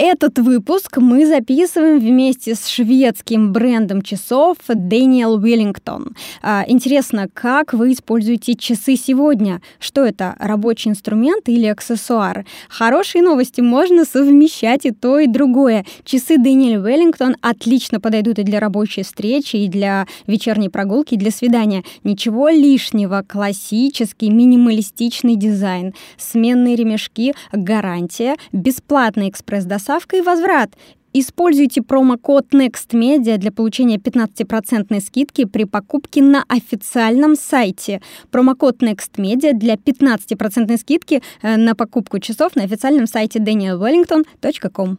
[0.00, 6.14] Этот выпуск мы записываем вместе с шведским брендом часов Daniel Wellington.
[6.40, 9.60] А, интересно, как вы используете часы сегодня?
[9.80, 12.46] Что это, рабочий инструмент или аксессуар?
[12.68, 15.84] Хорошие новости, можно совмещать и то, и другое.
[16.04, 21.32] Часы Daniel Wellington отлично подойдут и для рабочей встречи, и для вечерней прогулки, и для
[21.32, 21.82] свидания.
[22.04, 30.70] Ничего лишнего, классический, минималистичный дизайн, сменные ремешки, гарантия, бесплатный экспресс-доставка доставка и возврат.
[31.14, 38.00] Используйте промокод NEXTMedia для получения 15% скидки при покупке на официальном сайте.
[38.30, 44.98] Промокод NEXTMedia для 15% скидки э, на покупку часов на официальном сайте danielwellington.com.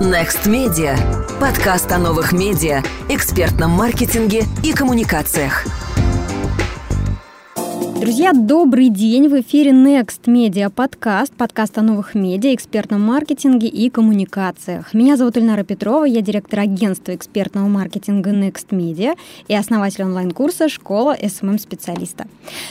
[0.00, 0.96] Next Media.
[1.40, 5.64] Подкаст о новых медиа, экспертном маркетинге и коммуникациях.
[8.02, 9.28] Друзья, добрый день!
[9.28, 14.92] В эфире Next Media подкаст, подкаст о новых медиа, экспертном маркетинге и коммуникациях.
[14.92, 21.16] Меня зовут Ильнара Петрова, я директор агентства экспертного маркетинга Next Media и основатель онлайн-курса «Школа
[21.16, 22.26] SMM-специалиста».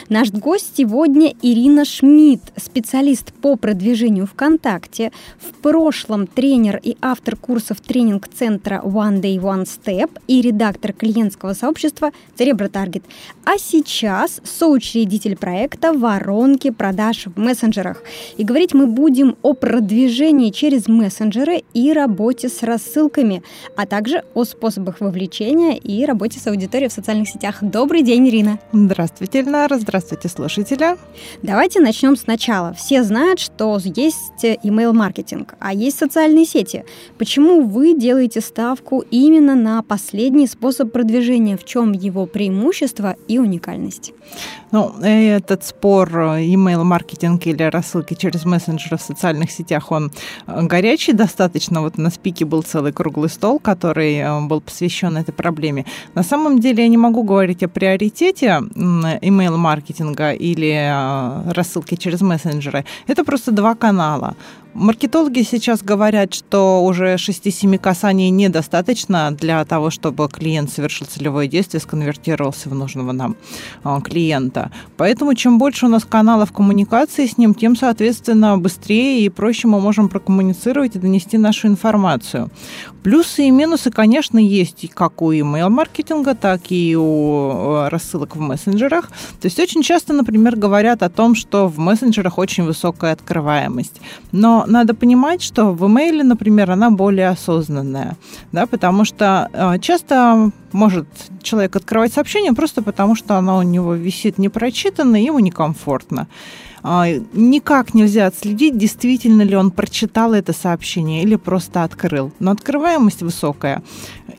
[0.09, 7.79] Наш гость сегодня Ирина Шмидт, специалист по продвижению ВКонтакте, в прошлом тренер и автор курсов
[7.79, 13.03] тренинг-центра One Day One Step и редактор клиентского сообщества Cerebro Target.
[13.45, 18.03] А сейчас соучредитель руководитель проекта «Воронки продаж в мессенджерах».
[18.37, 23.43] И говорить мы будем о продвижении через мессенджеры и работе с рассылками,
[23.75, 27.57] а также о способах вовлечения и работе с аудиторией в социальных сетях.
[27.61, 28.59] Добрый день, Ирина.
[28.73, 29.77] Здравствуйте, Ильнара.
[29.77, 30.97] Здравствуйте, слушатели.
[31.43, 32.73] Давайте начнем сначала.
[32.73, 36.83] Все знают, что есть email-маркетинг, а есть социальные сети.
[37.17, 41.57] Почему вы делаете ставку именно на последний способ продвижения?
[41.57, 44.13] В чем его преимущество и уникальность?
[44.71, 50.11] Ну, этот спор э, email-маркетинг или рассылки через мессенджеры в социальных сетях, он
[50.47, 51.81] э, горячий достаточно.
[51.81, 55.85] Вот на спике был целый круглый стол, который э, был посвящен этой проблеме.
[56.15, 58.61] На самом деле я не могу говорить о приоритете
[59.21, 62.85] email-маркетинга или рассылки через мессенджеры.
[63.07, 64.35] Это просто два канала.
[64.73, 71.81] Маркетологи сейчас говорят, что уже 6-7 касаний недостаточно для того, чтобы клиент совершил целевое действие,
[71.81, 73.35] сконвертировался в нужного нам
[73.83, 74.71] а, клиента.
[74.95, 79.81] Поэтому чем больше у нас каналов коммуникации с ним, тем, соответственно, быстрее и проще мы
[79.81, 82.49] можем прокоммуницировать и донести нашу информацию.
[83.03, 89.09] Плюсы и минусы, конечно, есть как у email-маркетинга, так и у э, рассылок в мессенджерах.
[89.41, 93.99] То есть очень часто, например, говорят о том, что в мессенджерах очень высокая открываемость.
[94.31, 98.17] Но надо понимать, что в имейле, например, она более осознанная,
[98.51, 101.07] да, потому что э, часто может
[101.41, 106.27] человек открывать сообщение просто потому, что оно у него висит непрочитанно, и ему некомфортно.
[106.83, 112.31] А, никак нельзя отследить, действительно ли он прочитал это сообщение или просто открыл.
[112.39, 113.83] Но открываемость высокая.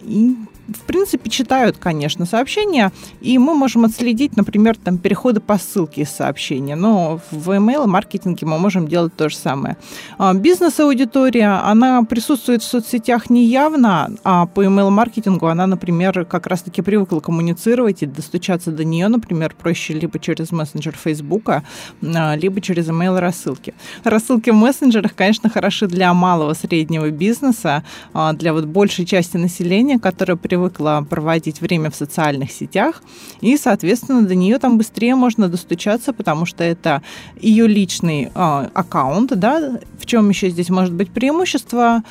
[0.02, 0.36] И
[0.68, 6.10] в принципе, читают, конечно, сообщения, и мы можем отследить, например, там, переходы по ссылке из
[6.10, 6.76] сообщения.
[6.76, 9.76] Но в email-маркетинге мы можем делать то же самое.
[10.18, 16.82] А, бизнес-аудитория, она присутствует в соцсетях не явно, а по email-маркетингу она, например, как раз-таки
[16.82, 21.62] привыкла коммуницировать и достучаться до нее, например, проще либо через мессенджер Фейсбука,
[22.02, 23.74] а, либо через email-рассылки.
[24.04, 27.82] Рассылки в мессенджерах, конечно, хороши для малого среднего бизнеса,
[28.14, 33.02] а, для вот большей части населения, которое привыкла проводить время в социальных сетях,
[33.40, 37.02] и, соответственно, до нее там быстрее можно достучаться, потому что это
[37.40, 42.02] ее личный э, аккаунт, да, в чем еще здесь может быть преимущество,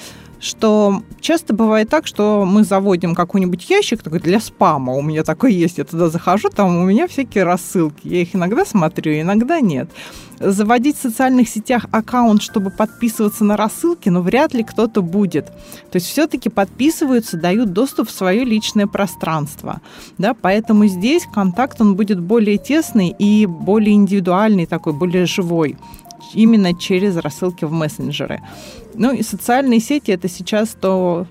[0.41, 4.94] что часто бывает так, что мы заводим какой-нибудь ящик такой для спама.
[4.94, 8.07] У меня такой есть, я туда захожу, там у меня всякие рассылки.
[8.07, 9.90] Я их иногда смотрю, иногда нет.
[10.40, 15.46] Заводить в социальных сетях аккаунт, чтобы подписываться на рассылки, но ну, вряд ли кто-то будет.
[15.91, 19.81] То есть все-таки подписываются, дают доступ в свое личное пространство.
[20.18, 20.34] Да?
[20.34, 25.78] Поэтому здесь контакт он будет более тесный и более индивидуальный, такой более живой
[26.34, 28.42] именно через рассылки в мессенджеры.
[28.94, 31.28] Ну и социальные сети это сейчас то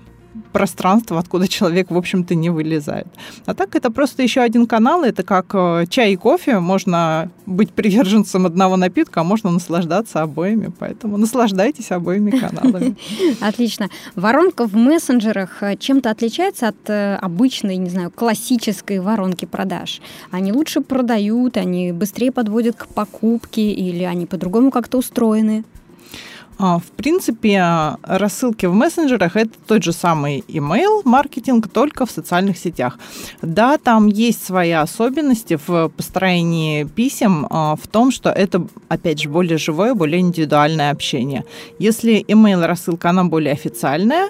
[0.51, 3.07] пространство, откуда человек, в общем-то, не вылезает.
[3.45, 7.71] А так это просто еще один канал, это как э, чай и кофе, можно быть
[7.71, 12.95] приверженцем одного напитка, а можно наслаждаться обоими, поэтому наслаждайтесь обоими каналами.
[13.41, 13.89] Отлично.
[14.15, 20.01] Воронка в мессенджерах э, чем-то отличается от э, обычной, не знаю, классической воронки продаж?
[20.31, 25.63] Они лучше продают, они быстрее подводят к покупке или они по-другому как-то устроены?
[26.63, 32.55] А, в принципе, рассылки в мессенджерах это тот же самый email маркетинг, только в социальных
[32.55, 32.99] сетях.
[33.41, 39.29] Да, там есть свои особенности в построении писем, а, в том, что это, опять же,
[39.29, 41.45] более живое, более индивидуальное общение.
[41.79, 44.29] Если email рассылка, она более официальная,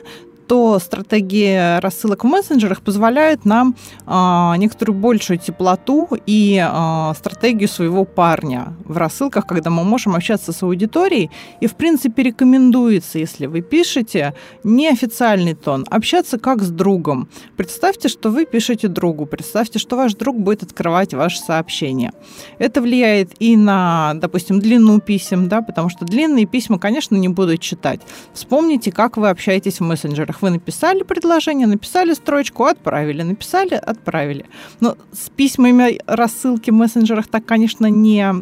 [0.51, 3.74] то стратегии рассылок в мессенджерах позволяют нам
[4.06, 10.51] а, некоторую большую теплоту и а, стратегию своего парня в рассылках, когда мы можем общаться
[10.51, 11.31] с аудиторией.
[11.62, 14.33] И, в принципе, рекомендуется, если вы пишете
[14.65, 17.30] неофициальный тон, общаться как с другом.
[17.56, 22.12] Представьте, что вы пишете другу, представьте, что ваш друг будет открывать ваше сообщение.
[22.59, 27.62] Это влияет и на, допустим, длину писем, да, потому что длинные письма, конечно, не будут
[27.62, 28.01] читать.
[28.33, 34.46] Вспомните, как вы общаетесь в мессенджерах вы написали предложение, написали строчку, отправили, написали, отправили.
[34.80, 38.34] Но с письмами рассылки в мессенджерах так, конечно, не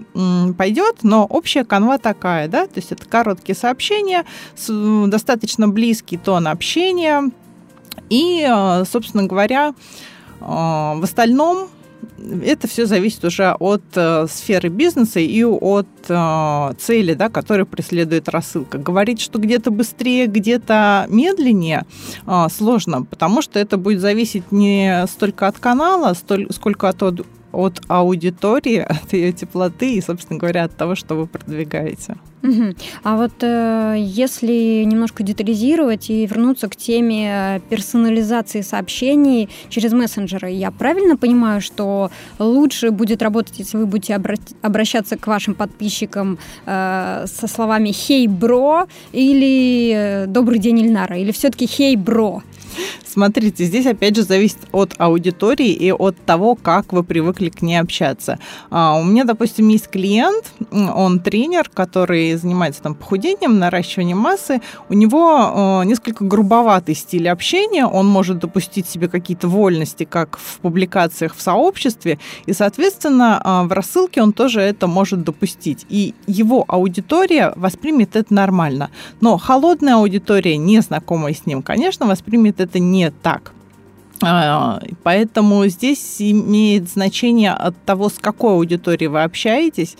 [0.58, 4.26] пойдет, но общая канва такая, да, то есть это короткие сообщения,
[5.08, 7.32] достаточно близкий тон общения,
[8.10, 9.74] и, э, собственно говоря, э,
[10.42, 11.70] в остальном
[12.44, 18.30] это все зависит уже от э, сферы бизнеса и от э, цели, да, которую преследует
[18.30, 18.78] рассылка.
[18.78, 21.86] Говорить, что где-то быстрее, где-то медленнее,
[22.26, 27.02] э, сложно, потому что это будет зависеть не столько от канала, столь, сколько от
[27.52, 32.18] от аудитории, от ее теплоты и, собственно говоря, от того, что вы продвигаете.
[32.42, 32.74] Угу.
[33.04, 40.72] А вот э, если немножко детализировать и вернуться к теме персонализации сообщений через мессенджеры, я
[40.72, 47.26] правильно понимаю, что лучше будет работать, если вы будете обра- обращаться к вашим подписчикам э,
[47.28, 52.42] со словами «Хей, бро» или э, «Добрый день, Ильнара», или все-таки «Хей, бро»?
[53.06, 57.78] Смотрите, здесь опять же зависит от аудитории и от того, как вы привыкли к ней
[57.78, 58.40] общаться.
[58.70, 64.62] А, у меня, допустим, есть клиент, он тренер, который занимается там похудением, наращиванием массы.
[64.90, 71.36] У него несколько грубоватый стиль общения, он может допустить себе какие-то вольности, как в публикациях
[71.36, 75.86] в сообществе, и, соответственно, а, в рассылке он тоже это может допустить.
[75.90, 78.92] И его аудитория воспримет это нормально.
[79.22, 83.54] Но холодная аудитория, не знакомая с ним, конечно, воспримет это не не так.
[84.22, 89.96] А, поэтому здесь имеет значение от того, с какой аудиторией вы общаетесь,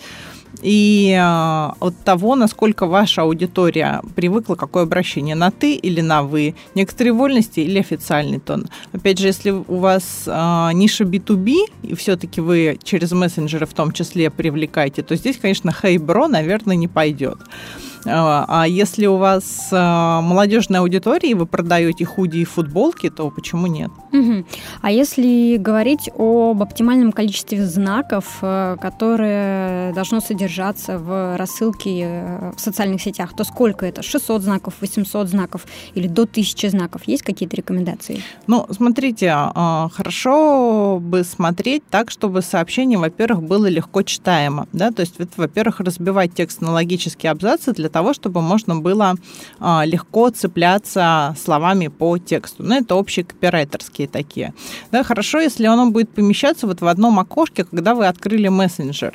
[0.62, 6.54] и а, от того, насколько ваша аудитория привыкла, какое обращение на ты или на вы,
[6.74, 8.66] некоторые вольности или официальный тон.
[8.92, 13.92] Опять же, если у вас а, ниша B2B, и все-таки вы через мессенджеры в том
[13.92, 17.38] числе привлекаете, то здесь, конечно, хей, бро, наверное, не пойдет.
[17.38, 23.30] А, а если у вас а, молодежная аудитория, и вы продаете худи и футболки, то
[23.30, 23.90] почему нет?
[24.12, 24.44] Угу.
[24.82, 32.60] А если говорить об оптимальном количестве знаков, э, которые должно содержаться в рассылке э, в
[32.60, 34.02] социальных сетях, то сколько это?
[34.02, 37.02] 600 знаков, 800 знаков или до 1000 знаков?
[37.06, 38.22] Есть какие-то рекомендации?
[38.46, 44.66] Ну, смотрите, а, хорошо бы смотреть так, чтобы сообщение, во-первых, было легко читаемо.
[44.72, 44.90] Да?
[44.90, 49.14] То есть, во-первых, разбивать текст на логические абзацы для того, чтобы можно было
[49.58, 52.62] а, легко цепляться словами по тексту.
[52.62, 54.54] Ну, это общие копирайтерские такие.
[54.92, 59.14] Да, хорошо, если оно будет помещаться вот в одном окошке, когда вы открыли мессенджер.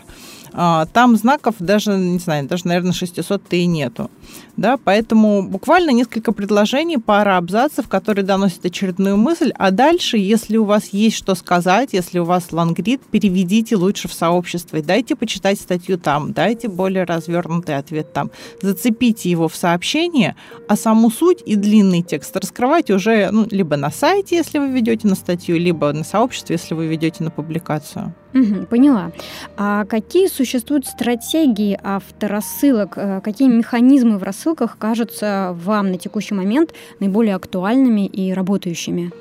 [0.57, 4.09] А, там знаков даже, не знаю, даже, наверное, 600-то и нету.
[4.55, 10.63] Да, поэтому буквально несколько предложений, пара абзацев, которые доносят очередную мысль, а дальше, если у
[10.63, 15.59] вас есть что сказать, если у вас лангрид, переведите лучше в сообщество и дайте почитать
[15.59, 18.31] статью там, дайте более развернутый ответ там,
[18.61, 20.37] зацепите его в сообщение,
[20.69, 25.05] а саму суть и длинный текст раскрывайте уже ну, либо на сайте, если вы ведете
[25.09, 28.15] на статью, либо на сообществе, если вы ведете на публикацию.
[28.35, 29.13] Угу, поняла.
[29.55, 32.97] А какие существуют стратегии авторассылок?
[32.97, 39.11] Э, какие механизмы в рассылках кажутся вам на текущий момент наиболее актуальными и работающими?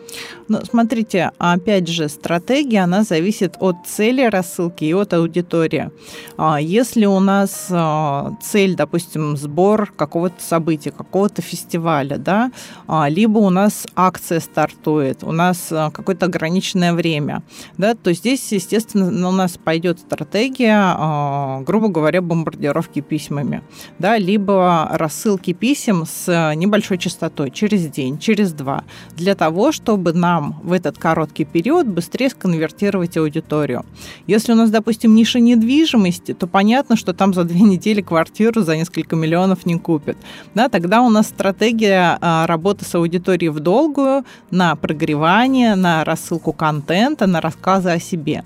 [0.49, 5.91] Ну, смотрите, опять же, стратегия, она зависит от цели рассылки и от аудитории.
[6.37, 12.51] А если у нас а, цель, допустим, сбор какого-то события, какого-то фестиваля, да,
[12.89, 17.43] а, либо у нас акция стартует, у нас какое-то ограниченное время,
[17.79, 23.63] да, то здесь, естественно, у нас пойдет стратегия, а, грубо говоря, бомбардировки письмами,
[23.99, 28.85] да, либо рассылки писем с небольшой частотой через день, через два,
[29.17, 33.85] для того, чтобы нам в этот короткий период быстрее сконвертировать аудиторию.
[34.27, 38.77] Если у нас, допустим, ниша недвижимости, то понятно, что там за две недели квартиру за
[38.77, 40.17] несколько миллионов не купят.
[40.55, 46.53] Да, тогда у нас стратегия а, работы с аудиторией в долгую, на прогревание, на рассылку
[46.53, 48.45] контента, на рассказы о себе.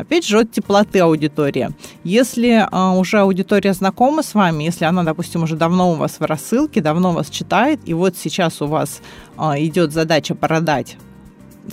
[0.00, 1.70] Опять же, от теплоты аудитории.
[2.04, 6.24] Если а, уже аудитория знакома с вами, если она, допустим, уже давно у вас в
[6.24, 9.02] рассылке, давно вас читает, и вот сейчас у вас
[9.36, 10.96] а, идет задача продать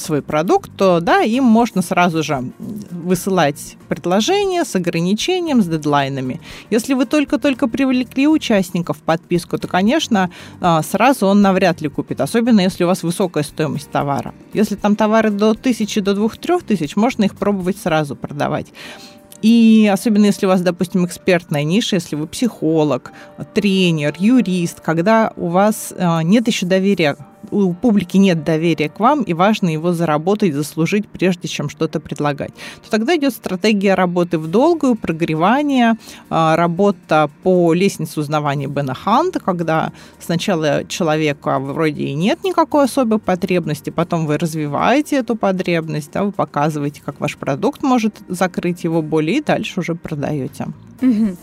[0.01, 6.42] свой продукт, то да, им можно сразу же высылать предложение с ограничением, с дедлайнами.
[6.70, 10.30] Если вы только-только привлекли участников в подписку, то, конечно,
[10.62, 14.34] а, сразу он навряд ли купит, особенно если у вас высокая стоимость товара.
[14.54, 18.68] Если там товары до 1000, до 2-3 тысяч, можно их пробовать сразу продавать.
[19.42, 23.12] И особенно если у вас, допустим, экспертная ниша, если вы психолог,
[23.54, 27.16] тренер, юрист, когда у вас а, нет еще доверия
[27.51, 32.51] у публики нет доверия к вам, и важно его заработать, заслужить, прежде чем что-то предлагать,
[32.84, 35.96] то тогда идет стратегия работы в долгую, прогревание,
[36.29, 43.20] а, работа по лестнице узнавания Бена Ханта, когда сначала человека вроде и нет никакой особой
[43.20, 49.01] потребности, потом вы развиваете эту потребность, да, вы показываете, как ваш продукт может закрыть его
[49.01, 50.67] боли, и дальше уже продаете.
[51.01, 51.38] Угу.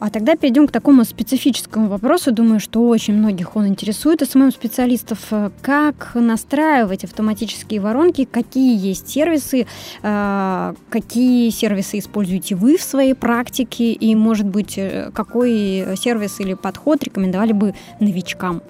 [0.00, 2.32] А тогда перейдем к такому специфическому вопросу.
[2.32, 5.18] Думаю, что очень многих он интересует СММ-специалистов.
[5.62, 9.66] Как настраивать автоматические воронки, какие есть сервисы,
[10.02, 16.54] а, какие сервисы используете вы в своей практике, и, может быть, э, какой сервис или
[16.54, 18.62] подход рекомендовали бы новичкам?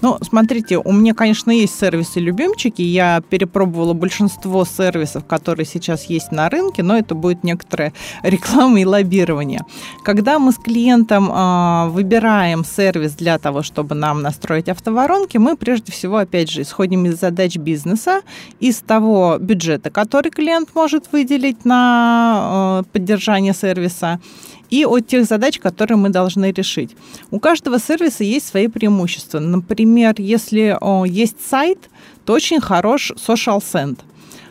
[0.00, 2.82] Ну, смотрите, у меня, конечно, есть сервисы-любимчики.
[2.82, 8.84] Я перепробовала большинство сервисов, которые сейчас есть на рынке, но это будет некоторая реклама и
[8.84, 9.60] лоббирование.
[10.04, 15.90] Когда мы с клиентом э, выбираем сервис для того, чтобы нам настроить автоворонки, мы прежде
[15.90, 18.20] всего, опять же, исходим из задач бизнеса,
[18.60, 24.20] из того бюджета, который клиент может выделить на э, поддержание сервиса,
[24.70, 26.96] и от тех задач, которые мы должны решить.
[27.30, 29.38] У каждого сервиса есть свои преимущества.
[29.38, 31.90] Например, если о, есть сайт,
[32.24, 33.98] то очень хорош social send.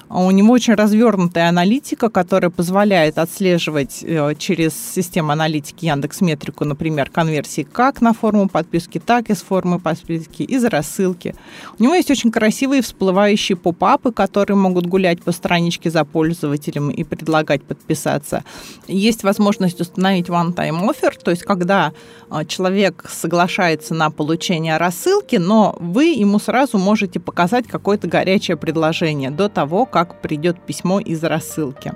[0.09, 6.63] А у него очень развернутая аналитика, которая позволяет отслеживать э, через систему аналитики Яндекс Метрику,
[6.63, 11.35] например, конверсии как на форму подписки, так и с формы подписки, из рассылки.
[11.77, 17.03] У него есть очень красивые всплывающие поп-апы, которые могут гулять по страничке за пользователем и
[17.03, 18.43] предлагать подписаться.
[18.87, 21.91] Есть возможность установить one-time offer, то есть когда
[22.31, 29.31] э, человек соглашается на получение рассылки, но вы ему сразу можете показать какое-то горячее предложение
[29.31, 31.93] до того, как придет письмо из рассылки.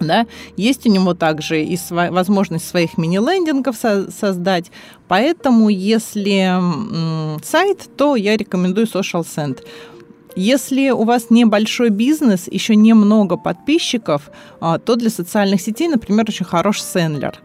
[0.00, 0.26] Да?
[0.56, 4.70] Есть у него также и сва- возможность своих мини-лендингов со- создать.
[5.08, 9.58] Поэтому, если м- сайт, то я рекомендую Social Send.
[10.36, 14.30] Если у вас небольшой бизнес, еще немного подписчиков,
[14.60, 17.38] а, то для социальных сетей, например, очень хорош Сендлер.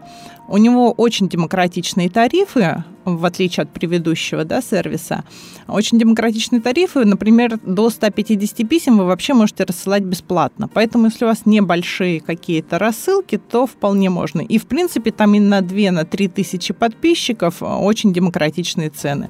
[0.47, 5.23] У него очень демократичные тарифы, в отличие от предыдущего да, сервиса.
[5.67, 10.67] Очень демократичные тарифы, например, до 150 писем вы вообще можете рассылать бесплатно.
[10.67, 14.41] Поэтому, если у вас небольшие какие-то рассылки, то вполне можно.
[14.41, 19.29] И, в принципе, там и на 2, на 3 тысячи подписчиков очень демократичные цены.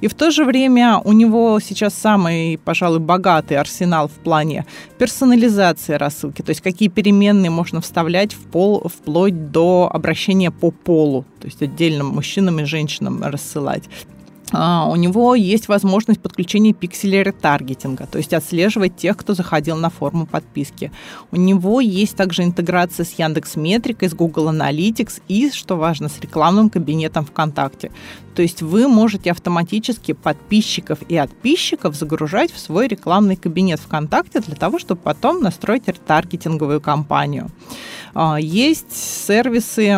[0.00, 4.66] И в то же время у него сейчас самый, пожалуй, богатый арсенал в плане
[4.98, 11.24] персонализации рассылки, то есть какие переменные можно вставлять в пол, вплоть до обращения по полу,
[11.40, 13.84] то есть отдельно мужчинам и женщинам рассылать.
[14.52, 19.90] А, у него есть возможность подключения пикселей ретаргетинга, то есть отслеживать тех, кто заходил на
[19.90, 20.92] форму подписки.
[21.32, 26.20] У него есть также интеграция с Яндекс Метрикой, с Google Analytics и, что важно, с
[26.20, 27.90] рекламным кабинетом ВКонтакте.
[28.36, 34.54] То есть вы можете автоматически подписчиков и подписчиков загружать в свой рекламный кабинет ВКонтакте для
[34.54, 37.50] того, чтобы потом настроить ретаргетинговую кампанию.
[38.18, 39.94] А, есть сервисы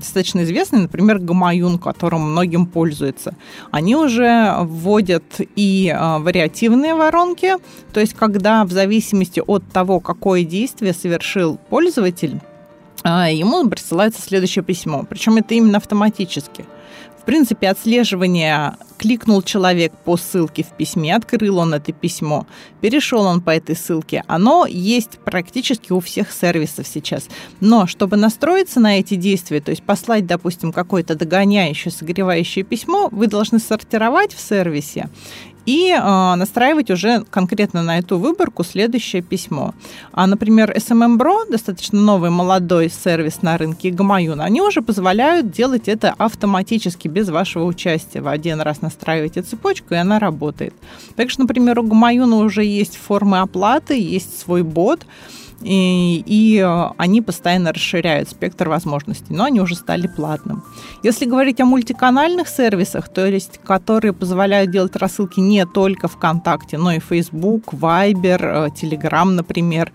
[0.00, 3.36] достаточно известные, например, Гамаюн, которым многим пользуются.
[3.70, 5.22] Они уже вводят
[5.54, 7.54] и а, вариативные воронки,
[7.92, 12.40] то есть когда в зависимости от того, какое действие совершил пользователь,
[13.04, 15.04] а, ему присылается следующее письмо.
[15.08, 16.64] Причем это именно автоматически
[17.26, 22.46] принципе, отслеживание, кликнул человек по ссылке в письме, открыл он это письмо,
[22.80, 27.28] перешел он по этой ссылке, оно есть практически у всех сервисов сейчас.
[27.60, 33.26] Но чтобы настроиться на эти действия, то есть послать, допустим, какое-то догоняющее, согревающее письмо, вы
[33.26, 35.10] должны сортировать в сервисе
[35.66, 39.74] и э, настраивать уже конкретно на эту выборку следующее письмо.
[40.12, 45.88] А, например, SMM Bro, достаточно новый молодой сервис на рынке Гамаюн, они уже позволяют делать
[45.88, 48.20] это автоматически, без вашего участия.
[48.20, 50.74] Вы один раз настраиваете цепочку, и она работает.
[51.16, 55.04] Так что, например, у Гамаюна уже есть формы оплаты, есть свой бот,
[55.62, 60.62] и, и э, они постоянно расширяют спектр возможностей, но они уже стали платным.
[61.02, 66.92] Если говорить о мультиканальных сервисах, то есть которые позволяют делать рассылки не только ВКонтакте, но
[66.92, 69.92] и Facebook, Viber, Telegram, например,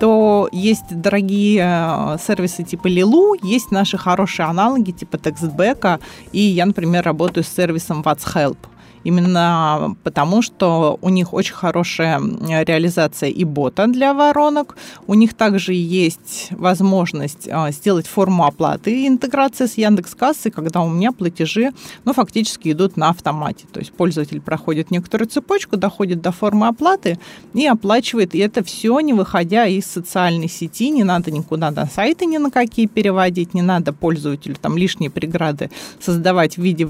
[0.00, 6.00] то есть дорогие э, сервисы типа Лилу, есть наши хорошие аналоги типа TextBack,
[6.32, 8.56] и я, например, работаю с сервисом What's Help
[9.04, 14.76] именно потому, что у них очень хорошая реализация и бота для воронок.
[15.06, 20.88] У них также есть возможность а, сделать форму оплаты и интеграция с Яндекс.Кассой, когда у
[20.88, 21.72] меня платежи
[22.04, 23.66] ну, фактически идут на автомате.
[23.72, 27.18] То есть пользователь проходит некоторую цепочку, доходит до формы оплаты
[27.52, 28.34] и оплачивает.
[28.34, 30.90] И это все не выходя из социальной сети.
[30.90, 35.70] Не надо никуда на сайты ни на какие переводить, не надо пользователю там лишние преграды
[36.00, 36.88] создавать в виде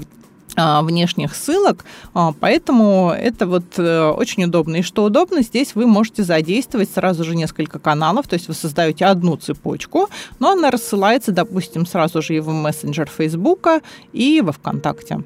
[0.55, 4.77] внешних ссылок, а, поэтому это вот э, очень удобно.
[4.77, 9.05] И что удобно, здесь вы можете задействовать сразу же несколько каналов, то есть вы создаете
[9.05, 10.09] одну цепочку,
[10.39, 13.81] но она рассылается, допустим, сразу же и в мессенджер Фейсбука,
[14.13, 15.23] и во ВКонтакте.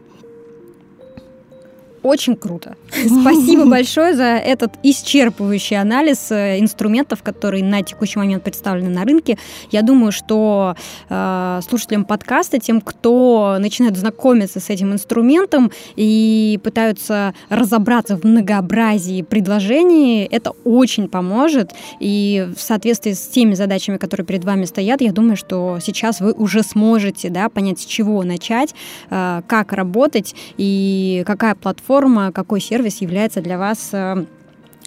[2.03, 2.75] Очень круто.
[2.91, 9.37] Спасибо большое за этот исчерпывающий анализ э, инструментов, которые на текущий момент представлены на рынке.
[9.71, 10.75] Я думаю, что
[11.09, 19.21] э, слушателям подкаста, тем, кто начинает знакомиться с этим инструментом и пытаются разобраться в многообразии
[19.21, 21.71] предложений, это очень поможет.
[21.99, 26.31] И в соответствии с теми задачами, которые перед вами стоят, я думаю, что сейчас вы
[26.31, 28.73] уже сможете да, понять, с чего начать,
[29.09, 34.25] э, как работать и какая платформа платформа, какой сервис является для вас э,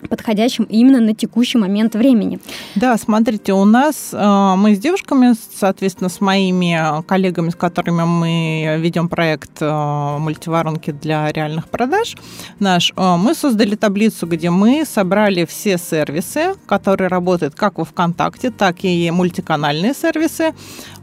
[0.09, 2.39] подходящим именно на текущий момент времени.
[2.75, 8.77] Да, смотрите, у нас э, мы с девушками, соответственно, с моими коллегами, с которыми мы
[8.79, 12.17] ведем проект э, мультиворонки для реальных продаж
[12.59, 18.51] наш, э, мы создали таблицу, где мы собрали все сервисы, которые работают как во ВКонтакте,
[18.51, 20.55] так и мультиканальные сервисы.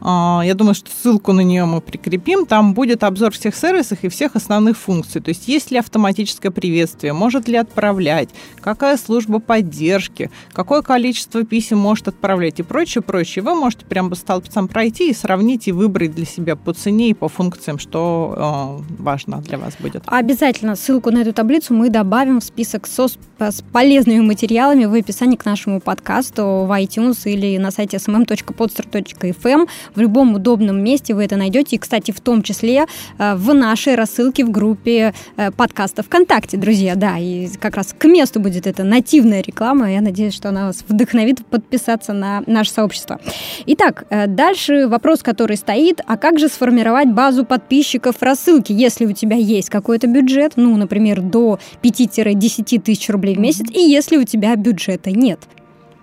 [0.02, 2.46] Я думаю, что ссылку на нее мы прикрепим.
[2.46, 5.20] Там будет обзор всех сервисов и всех основных функций.
[5.20, 8.30] То есть есть ли автоматическое приветствие, может ли отправлять,
[8.60, 13.44] какая какая служба поддержки, какое количество писем может отправлять и прочее, прочее.
[13.44, 17.14] Вы можете прямо по столбцам пройти и сравнить и выбрать для себя по цене и
[17.14, 20.02] по функциям, что э, важно для вас будет.
[20.06, 25.36] Обязательно ссылку на эту таблицу мы добавим в список со, с полезными материалами в описании
[25.36, 29.68] к нашему подкасту в iTunes или на сайте smm.podster.fm.
[29.94, 31.76] В любом удобном месте вы это найдете.
[31.76, 32.86] И, кстати, в том числе
[33.18, 36.96] э, в нашей рассылке в группе э, подкаста ВКонтакте, друзья.
[36.96, 39.92] Да, и как раз к месту будет это нативная реклама.
[39.92, 43.20] Я надеюсь, что она вас вдохновит подписаться на наше сообщество.
[43.66, 46.00] Итак, э, дальше вопрос, который стоит.
[46.06, 51.20] А как же сформировать базу подписчиков рассылки, если у тебя есть какой-то бюджет, ну, например,
[51.20, 55.40] до 5-10 тысяч рублей в месяц, и если у тебя бюджета нет?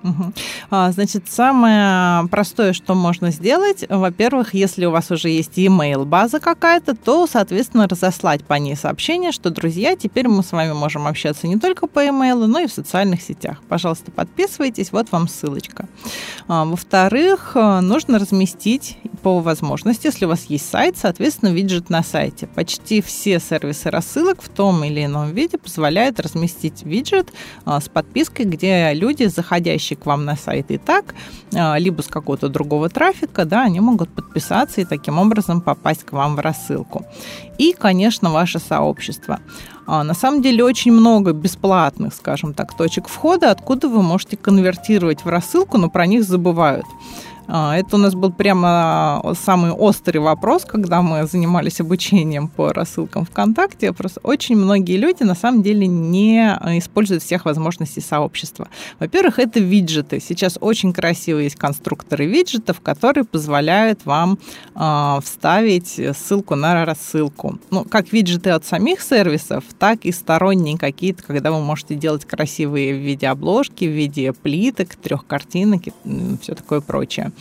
[0.08, 0.34] Угу.
[0.92, 6.96] Значит, самое простое, что можно сделать, во-первых, если у вас уже есть email база какая-то,
[6.96, 11.58] то, соответственно, разослать по ней сообщение, что, друзья, теперь мы с вами можем общаться не
[11.58, 13.58] только по email, но и в социальных сетях.
[13.68, 15.88] Пожалуйста, подписывайтесь, вот вам ссылочка.
[16.48, 22.04] А, во-вторых, э, нужно разместить по возможности, если у вас есть сайт, соответственно, виджет на
[22.04, 22.48] сайте.
[22.48, 27.34] Почти все сервисы рассылок в том или ином виде позволяют разместить виджет
[27.66, 31.16] а, с подпиской, где люди, заходящие к вам на сайт и так,
[31.54, 36.14] а, либо с какого-то другого трафика, да, они могут подписаться и таким образом попасть к
[36.14, 37.06] вам в рассылку.
[37.58, 39.40] И, конечно, ваше сообщество.
[39.86, 45.24] А, на самом деле очень много бесплатных, скажем так, точек входа, откуда вы можете конвертировать
[45.24, 46.86] в рассылку, но про них забывают.
[47.48, 53.26] А, это у нас был прямо самый острый вопрос, когда мы занимались обучением по рассылкам
[53.26, 53.94] ВКонтакте.
[53.94, 58.68] Просто очень многие люди на самом деле не используют всех возможностей сообщества.
[59.00, 60.20] Во-первых, это виджеты.
[60.20, 64.38] Сейчас очень красивые есть конструкторы виджетов, которые позволяют вам
[64.76, 67.60] э, вставить ссылку на рассылку.
[67.72, 72.94] Ну, как виджеты от самих сервисов, так и сторонние какие-то, когда вы можете делать красивые
[72.94, 73.28] в виде
[73.88, 75.92] в виде плиток, трех картинок и
[76.42, 77.32] все такое прочее.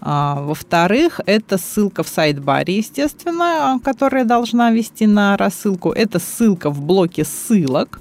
[0.00, 5.90] А, во-вторых, это ссылка в сайт-баре, естественно, которая должна вести на рассылку.
[5.90, 8.00] Это ссылка в блоке ссылок.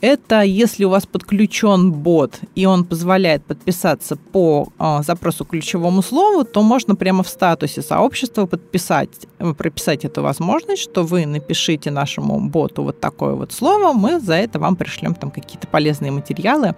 [0.00, 6.44] Это если у вас подключен бот, и он позволяет подписаться по э, запросу ключевому слову,
[6.44, 12.40] то можно прямо в статусе сообщества подписать, э, прописать эту возможность, что вы напишите нашему
[12.48, 16.74] боту вот такое вот слово, мы за это вам пришлем там какие-то полезные материалы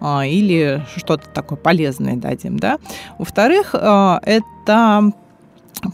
[0.00, 2.78] э, или что-то такое полезное дадим, да.
[3.18, 5.12] Во-вторых, э, это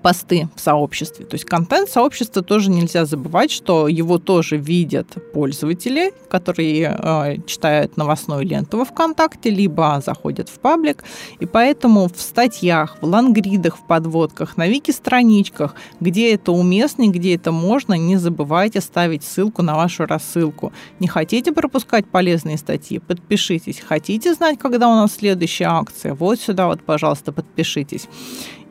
[0.02, 1.24] посты в сообществе.
[1.24, 7.96] То есть контент сообщества тоже нельзя забывать, что его тоже видят пользователи, которые э, читают
[7.96, 11.04] новостную ленту во ВКонтакте, либо заходят в паблик.
[11.38, 17.34] И поэтому в статьях, в лангридах, в подводках, на вики-страничках, где это уместно и где
[17.34, 20.72] это можно, не забывайте ставить ссылку на вашу рассылку.
[20.98, 22.98] Не хотите пропускать полезные статьи?
[22.98, 23.80] Подпишитесь.
[23.80, 26.14] Хотите знать, когда у нас следующая акция?
[26.14, 28.08] Вот сюда вот, пожалуйста, подпишитесь.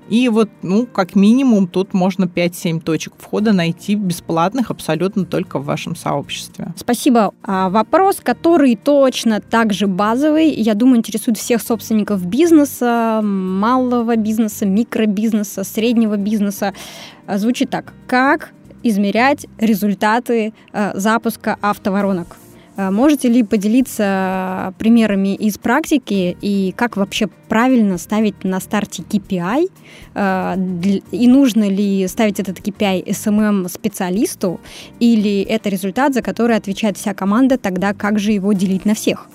[0.10, 5.66] И вот, ну, как минимум, тут можно 5-7 точек входа найти бесплатных абсолютно только в
[5.66, 6.74] вашем сообществе.
[6.78, 7.34] Спасибо.
[7.44, 14.66] А вопрос, который точно так же базовый, я думаю, интересует всех собственников бизнеса, малого бизнеса,
[14.66, 16.74] микробизнеса, среднего бизнеса,
[17.28, 17.94] звучит так.
[18.08, 18.52] Как
[18.84, 22.38] измерять результаты э, запуска автоворонок?
[22.78, 29.72] Э, можете ли поделиться примерами из практики и как вообще правильно ставить на старте KPI?
[30.14, 30.56] Э,
[31.12, 34.60] и нужно ли ставить этот KPI SMM-специалисту
[35.00, 39.28] или это результат, за который отвечает вся команда, тогда как же его делить на всех?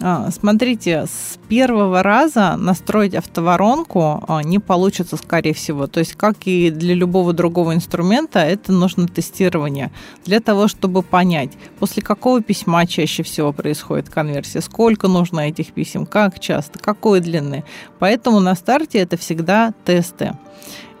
[0.00, 5.88] А, смотрите, с первого раза настроить автоворонку а, не получится, скорее всего.
[5.88, 9.90] То есть, как и для любого другого инструмента, это нужно тестирование
[10.24, 16.06] для того, чтобы понять, после какого письма чаще всего происходит конверсия, сколько нужно этих писем,
[16.06, 17.64] как часто, какой длины.
[17.98, 20.34] Поэтому на старте это всегда тесты.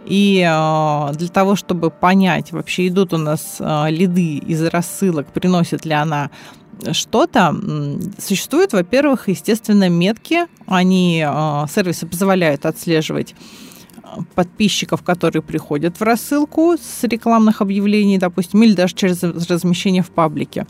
[0.06, 5.92] И э, для того, чтобы понять, вообще идут у нас лиды из рассылок, приносит ли
[5.92, 6.30] она
[6.92, 7.54] что-то,
[8.18, 10.46] существуют, во-первых, естественно, метки.
[10.66, 13.34] Они, э, сервисы позволяют отслеживать
[14.34, 20.66] подписчиков, которые приходят в рассылку с рекламных объявлений, допустим, или даже через размещение в паблике.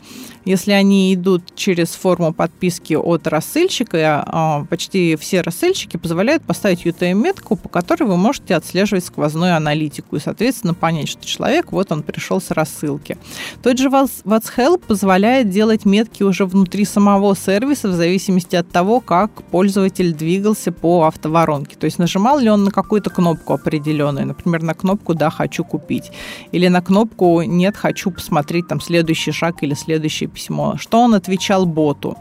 [0.49, 7.55] Если они идут через форму подписки от рассыльщика, а, почти все рассыльщики позволяют поставить UTM-метку,
[7.55, 12.41] по которой вы можете отслеживать сквозную аналитику и, соответственно, понять, что человек, вот он пришел
[12.41, 13.19] с рассылки.
[13.61, 19.43] Тот же WhatsApp позволяет делать метки уже внутри самого сервиса в зависимости от того, как
[19.51, 21.75] пользователь двигался по автоворонке.
[21.75, 26.11] То есть нажимал ли он на какую-то кнопку определенную, например, на кнопку «Да, хочу купить»,
[26.51, 31.65] или на кнопку «Нет, хочу посмотреть там следующий шаг или следующее письмо», что он отвечал
[31.65, 32.17] боту.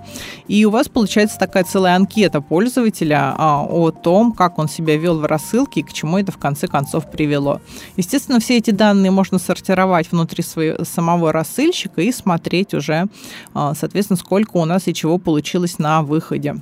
[0.48, 5.18] И у вас получается такая целая анкета пользователя а, о том, как он себя вел
[5.20, 7.61] в рассылке и к чему это в конце концов привело.
[7.96, 13.07] Естественно, все эти данные можно сортировать внутри своего, самого рассыльщика и смотреть уже,
[13.54, 16.57] а, соответственно, сколько у нас и чего получилось на выходе.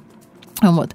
[0.63, 0.95] Вот.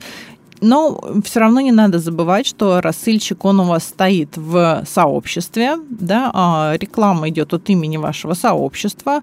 [0.62, 6.30] Но все равно не надо забывать, что рассыльщик, он у вас стоит в сообществе, да,
[6.34, 9.22] а реклама идет от имени вашего сообщества,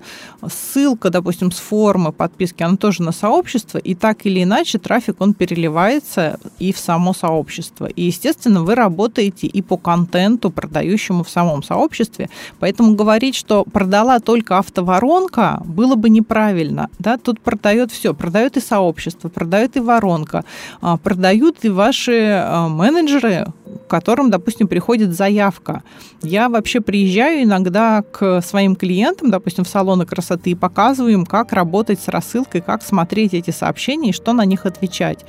[0.49, 5.33] ссылка, допустим, с формы подписки, она тоже на сообщество, и так или иначе трафик, он
[5.33, 7.87] переливается и в само сообщество.
[7.87, 14.19] И, естественно, вы работаете и по контенту, продающему в самом сообществе, поэтому говорить, что продала
[14.19, 20.45] только автоворонка, было бы неправильно, да, тут продает все, продает и сообщество, продает и воронка,
[20.81, 23.47] а, продает продают и ваши э, менеджеры,
[23.87, 25.83] к которым, допустим, приходит заявка.
[26.23, 31.53] Я вообще приезжаю иногда к своим клиентам, допустим, в салоны красоты и показываю им, как
[31.53, 35.27] работать с рассылкой, как смотреть эти сообщения и что на них отвечать.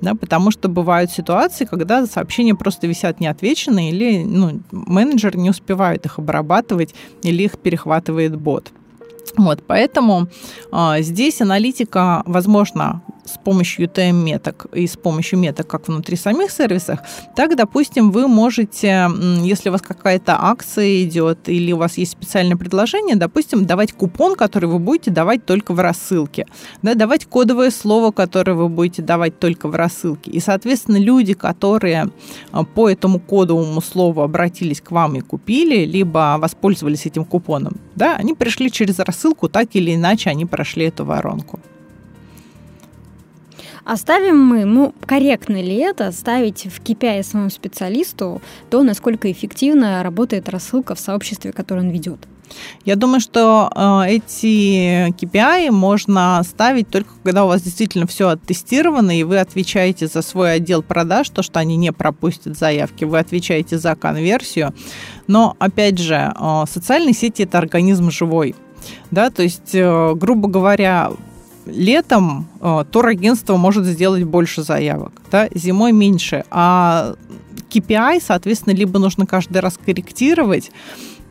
[0.00, 6.06] Да, потому что бывают ситуации, когда сообщения просто висят неотвеченные, или ну, менеджер не успевает
[6.06, 8.72] их обрабатывать, или их перехватывает бот.
[9.36, 10.26] Вот, поэтому
[10.72, 17.00] э, здесь аналитика, возможно, с помощью UTM-меток и с помощью меток как внутри самих сервисов,
[17.34, 19.10] так, допустим, вы можете,
[19.42, 24.34] если у вас какая-то акция идет или у вас есть специальное предложение, допустим, давать купон,
[24.36, 26.46] который вы будете давать только в рассылке,
[26.82, 30.30] да, давать кодовое слово, которое вы будете давать только в рассылке.
[30.30, 32.10] И, соответственно, люди, которые
[32.52, 38.16] а, по этому кодовому слову обратились к вам и купили, либо воспользовались этим купоном, да,
[38.16, 41.60] они пришли через рассылку, так или иначе они прошли эту воронку.
[43.86, 50.48] Оставим мы, ну, корректно ли это, ставить в KPI своему специалисту то, насколько эффективно работает
[50.48, 52.18] рассылка в сообществе, которое он ведет?
[52.84, 59.16] Я думаю, что э, эти KPI можно ставить только когда у вас действительно все оттестировано,
[59.16, 63.78] и вы отвечаете за свой отдел продаж, то, что они не пропустят заявки, вы отвечаете
[63.78, 64.74] за конверсию.
[65.28, 68.56] Но, опять же, э, социальные сети– это организм живой.
[69.12, 71.12] Да, то есть, э, грубо говоря,
[71.66, 77.14] летом э, турагентство может сделать больше заявок, да, зимой меньше, а
[77.70, 80.70] KPI, соответственно, либо нужно каждый раз корректировать,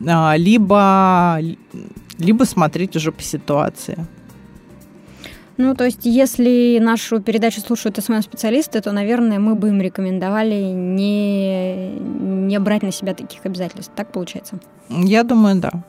[0.00, 1.40] э, либо,
[2.18, 4.06] либо смотреть уже по ситуации.
[5.58, 11.92] Ну, то есть, если нашу передачу слушают СММ-специалисты, то, наверное, мы бы им рекомендовали не,
[11.98, 13.90] не брать на себя таких обязательств.
[13.96, 14.58] Так получается?
[14.90, 15.82] Я думаю, да.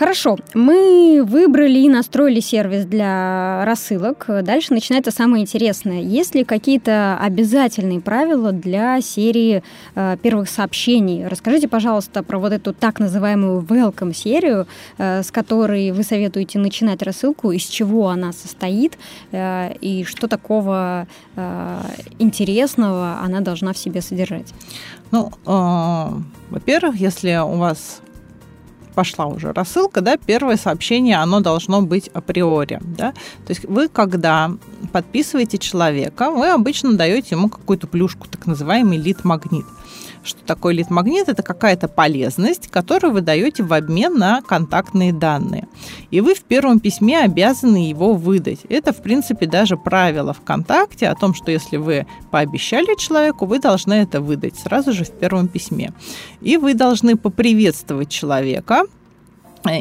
[0.00, 4.24] Хорошо, мы выбрали и настроили сервис для рассылок.
[4.44, 6.00] Дальше начинается самое интересное.
[6.00, 9.62] Есть ли какие-то обязательные правила для серии
[9.94, 11.26] э, первых сообщений?
[11.26, 17.02] Расскажите, пожалуйста, про вот эту так называемую welcome серию, э, с которой вы советуете начинать
[17.02, 18.96] рассылку, из чего она состоит
[19.32, 21.80] э, и что такого э,
[22.18, 24.54] интересного она должна в себе содержать.
[25.10, 28.00] Ну, э, во-первых, если у вас
[28.94, 33.12] пошла уже рассылка, да, первое сообщение, оно должно быть априори, да.
[33.46, 34.52] То есть вы, когда
[34.92, 39.66] подписываете человека, вы обычно даете ему какую-то плюшку, так называемый лид-магнит.
[40.22, 41.28] Что такое лид-магнит?
[41.28, 45.66] Это какая-то полезность, которую вы даете в обмен на контактные данные.
[46.10, 48.60] И вы в первом письме обязаны его выдать.
[48.68, 53.94] Это, в принципе, даже правило ВКонтакте о том, что если вы пообещали человеку, вы должны
[53.94, 55.92] это выдать сразу же в первом письме.
[56.40, 58.84] И вы должны поприветствовать человека,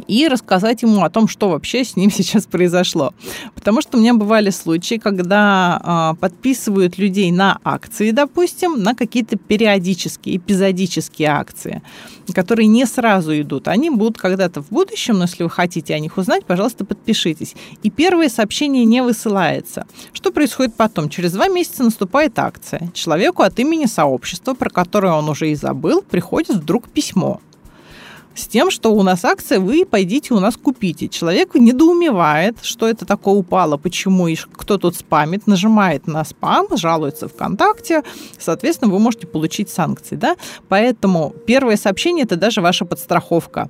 [0.08, 3.13] и рассказать ему о том, что вообще с ним сейчас произошло.
[3.56, 9.38] Потому что у меня бывали случаи, когда э, подписывают людей на акции, допустим, на какие-то
[9.38, 11.82] периодические, эпизодические акции,
[12.34, 13.68] которые не сразу идут.
[13.68, 17.56] Они будут когда-то в будущем, но если вы хотите о них узнать, пожалуйста, подпишитесь.
[17.84, 19.86] И первое сообщение не высылается.
[20.13, 21.10] Что происходит потом?
[21.10, 22.92] Через два месяца наступает акция.
[22.94, 27.42] Человеку от имени сообщества, про которое он уже и забыл, приходит вдруг письмо
[28.36, 31.10] с тем, что у нас акция, вы пойдите у нас купите.
[31.10, 37.28] Человек недоумевает, что это такое упало, почему и кто тут спамит, нажимает на спам, жалуется
[37.28, 38.04] ВКонтакте,
[38.38, 40.15] соответственно, вы можете получить санкции.
[40.15, 40.36] Да?
[40.68, 43.70] Поэтому первое сообщение– это даже ваша подстраховка.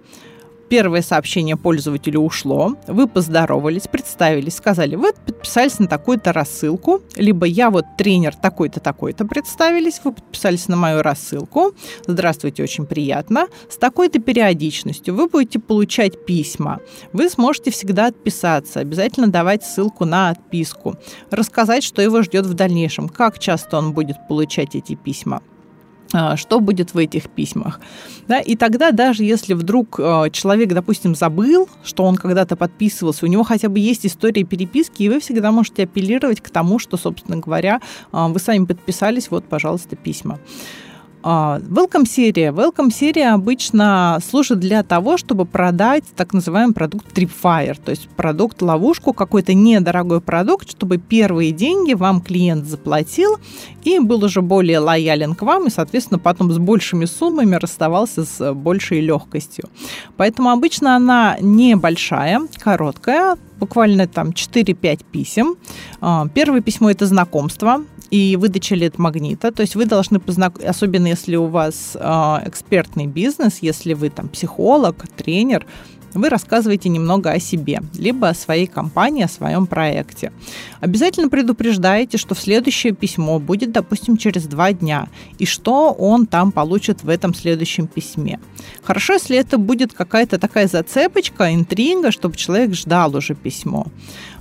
[0.69, 7.71] Первое сообщение пользователю ушло, вы поздоровались, представились, сказали, вы подписались на такую-то рассылку, либо я
[7.71, 11.73] вот тренер такой-то, такой-то представились, вы подписались на мою рассылку,
[12.05, 16.81] здравствуйте, очень приятно, с такой-то периодичностью вы будете получать письма,
[17.13, 20.97] вы сможете всегда отписаться, обязательно давать ссылку на отписку,
[21.31, 25.41] рассказать, что его ждет в дальнейшем, как часто он будет получать эти письма.
[26.11, 27.79] А, что будет в этих письмах.
[28.27, 33.29] Да, и тогда даже если вдруг а, человек, допустим, забыл, что он когда-то подписывался, у
[33.29, 37.37] него хотя бы есть история переписки, и вы всегда можете апеллировать к тому, что, собственно
[37.37, 37.79] говоря,
[38.11, 40.39] а, вы сами подписались, вот, пожалуйста, письма.
[41.21, 42.51] А, welcome серия.
[42.51, 48.61] Welcome серия обычно служит для того, чтобы продать так называемый продукт Tripfire, то есть продукт
[48.61, 53.37] ловушку, какой-то недорогой продукт, чтобы первые деньги вам клиент заплатил
[53.83, 58.53] и был уже более лоялен к вам и, соответственно, потом с большими суммами расставался с
[58.53, 59.65] большей легкостью.
[60.15, 65.55] Поэтому обычно она небольшая, короткая, буквально там 4-5 писем.
[66.01, 69.51] А, первое письмо– это знакомство и выдача лид-магнита.
[69.51, 71.99] То есть вы должны познакомиться, особенно если у вас э,
[72.45, 75.65] экспертный бизнес, если вы там психолог, тренер,
[76.13, 80.31] вы рассказываете немного о себе, либо о своей компании, о своем проекте.
[80.79, 87.03] Обязательно предупреждаете, что следующее письмо будет, допустим, через два дня, и что он там получит
[87.03, 88.39] в этом следующем письме.
[88.83, 93.87] Хорошо, если это будет какая-то такая зацепочка, интрига, чтобы человек ждал уже письмо.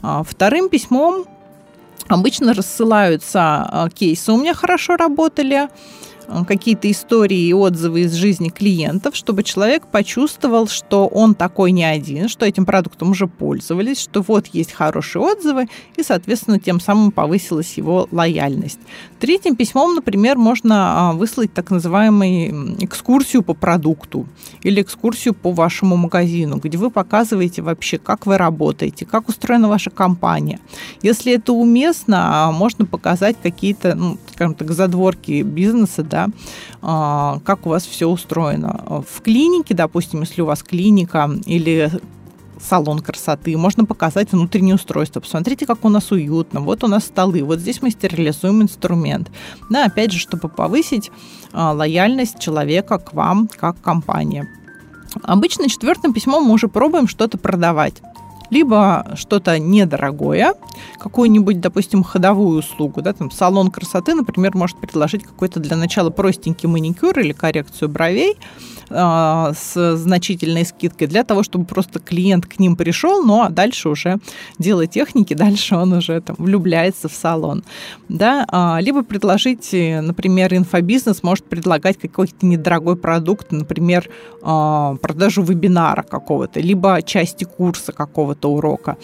[0.03, 1.25] А, вторым письмом
[2.09, 5.69] Обычно рассылаются а, кейсы у меня хорошо работали,
[6.47, 12.29] какие-то истории и отзывы из жизни клиентов, чтобы человек почувствовал, что он такой не один,
[12.29, 17.75] что этим продуктом уже пользовались, что вот есть хорошие отзывы, и, соответственно, тем самым повысилась
[17.79, 18.79] его лояльность.
[19.21, 24.27] Третьим письмом, например, можно а, выслать так называемую экскурсию по продукту
[24.63, 29.91] или экскурсию по вашему магазину, где вы показываете вообще, как вы работаете, как устроена ваша
[29.91, 30.61] компания.
[31.03, 36.29] Если это уместно, а, можно показать какие-то, ну, скажем так, задворки бизнеса, да, да,
[36.83, 39.05] а, как у вас все устроено.
[39.09, 41.91] В клинике, допустим, если у вас клиника или
[42.61, 45.21] салон красоты, можно показать внутреннее устройство.
[45.21, 46.61] Посмотрите, как у нас уютно.
[46.61, 49.31] Вот у нас столы, вот здесь мы стерилизуем инструмент.
[49.71, 51.13] Да, опять же, чтобы повысить
[51.53, 54.49] а, лояльность человека к вам как компания.
[55.23, 58.03] Обычно четвертым письмом мы уже пробуем что-то продавать
[58.51, 60.55] либо что-то недорогое,
[60.99, 66.69] какую-нибудь, допустим, ходовую услугу, да, там салон красоты, например, может предложить какой-то для начала простенький
[66.69, 68.37] маникюр или коррекцию бровей,
[68.91, 73.89] а, с значительной скидкой для того, чтобы просто клиент к ним пришел, ну а дальше
[73.89, 74.17] уже
[74.59, 77.65] дело техники, дальше он уже там влюбляется в салон.
[78.09, 78.47] Да?
[78.51, 84.09] А, либо предложить, например, инфобизнес может предлагать какой-то недорогой продукт, например,
[84.43, 88.97] а, продажу вебинара какого-то, либо части курса какого-то какого-то урока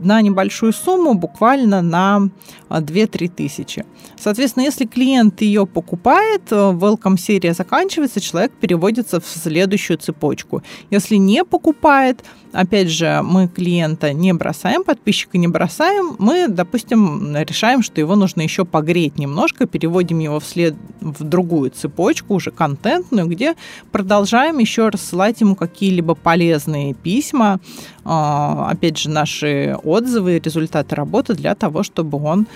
[0.00, 2.30] на небольшую сумму, буквально на
[2.68, 3.84] 2-3 тысячи.
[4.18, 10.62] Соответственно, если клиент ее покупает, welcome серия заканчивается, человек переводится в следующую цепочку.
[10.90, 17.82] Если не покупает, опять же, мы клиента не бросаем, подписчика не бросаем, мы, допустим, решаем,
[17.82, 23.54] что его нужно еще погреть немножко, переводим его вслед в другую цепочку, уже контентную, где
[23.92, 27.60] продолжаем еще рассылать ему какие-либо полезные письма,
[28.04, 32.46] а, опять же, наши отзывы, результаты работы для того, чтобы он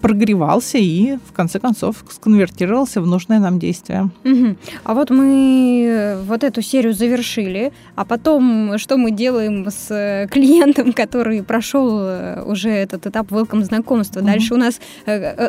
[0.00, 4.10] прогревался и, в конце концов, сконвертировался в нужное нам действие.
[4.24, 4.56] Угу.
[4.84, 10.28] А вот мы э, вот эту серию завершили, а потом что мы делаем с э,
[10.30, 14.20] клиентом, который прошел э, уже этот этап welcome знакомства?
[14.20, 14.26] Угу.
[14.26, 14.80] Дальше у нас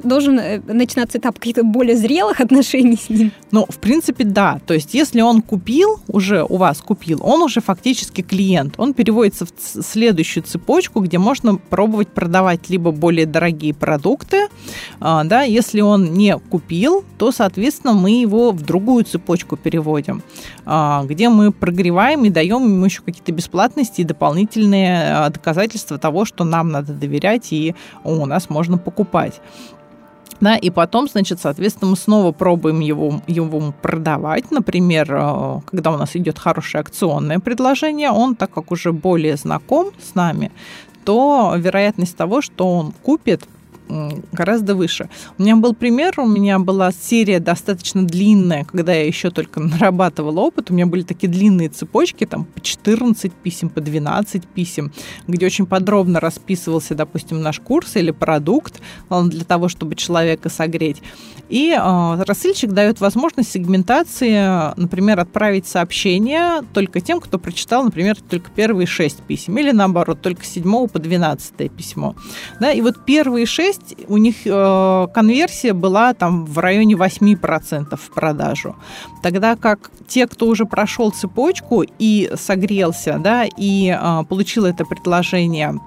[0.03, 3.31] должен начинаться этап каких-то более зрелых отношений с ним?
[3.51, 4.59] Ну, в принципе, да.
[4.65, 8.75] То есть, если он купил, уже у вас купил, он уже фактически клиент.
[8.77, 14.40] Он переводится в следующую цепочку, где можно пробовать продавать либо более дорогие продукты,
[14.99, 20.21] а, да, если он не купил, то, соответственно, мы его в другую цепочку переводим,
[20.65, 26.25] а, где мы прогреваем и даем ему еще какие-то бесплатности и дополнительные а, доказательства того,
[26.25, 29.41] что нам надо доверять и у нас можно покупать.
[30.39, 34.49] Да, и потом, значит, соответственно, мы снова пробуем его, его продавать.
[34.49, 35.05] Например,
[35.65, 40.51] когда у нас идет хорошее акционное предложение, он, так как уже более знаком с нами,
[41.03, 43.47] то вероятность того, что он купит,
[44.31, 45.09] гораздо выше.
[45.37, 50.39] У меня был пример, у меня была серия достаточно длинная, когда я еще только нарабатывала
[50.39, 54.91] опыт, у меня были такие длинные цепочки, там по 14 писем, по 12 писем,
[55.27, 61.01] где очень подробно расписывался, допустим, наш курс или продукт для того, чтобы человека согреть.
[61.49, 68.49] И э, рассыльщик дает возможность сегментации, например, отправить сообщение только тем, кто прочитал, например, только
[68.51, 72.15] первые шесть писем, или наоборот, только с 7 по 12 письмо.
[72.59, 78.13] Да, и вот первые шесть, у них э, конверсия была там в районе 8% в
[78.13, 78.75] продажу.
[79.21, 85.79] Тогда как те, кто уже прошел цепочку и согрелся, да, и э, получил это предложение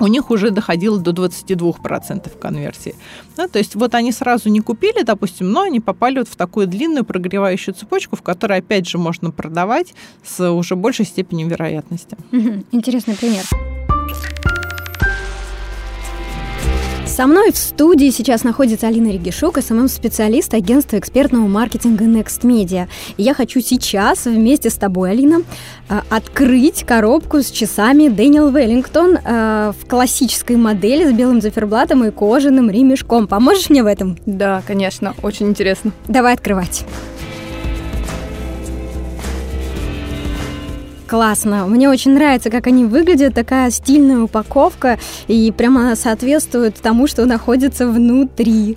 [0.00, 2.94] у них уже доходило до 22% конверсии.
[3.36, 6.66] Да, то есть вот они сразу не купили, допустим, но они попали вот в такую
[6.66, 9.94] длинную прогревающую цепочку, в которой опять же можно продавать
[10.24, 12.16] с уже большей степенью вероятности.
[12.72, 13.44] Интересный пример.
[17.16, 22.88] Со мной в студии сейчас находится Алина Регишук, SMM-специалист агентства экспертного маркетинга Next Media.
[23.16, 25.40] И я хочу сейчас вместе с тобой, Алина,
[25.88, 32.10] э, открыть коробку с часами Дэниел Веллингтон э, в классической модели с белым циферблатом и
[32.10, 33.26] кожаным ремешком.
[33.26, 34.18] Поможешь мне в этом?
[34.26, 35.92] Да, конечно, очень интересно.
[36.08, 36.84] Давай открывать.
[41.06, 41.66] Классно.
[41.66, 43.34] Мне очень нравится, как они выглядят.
[43.34, 48.76] Такая стильная упаковка и прямо соответствует тому, что находится внутри.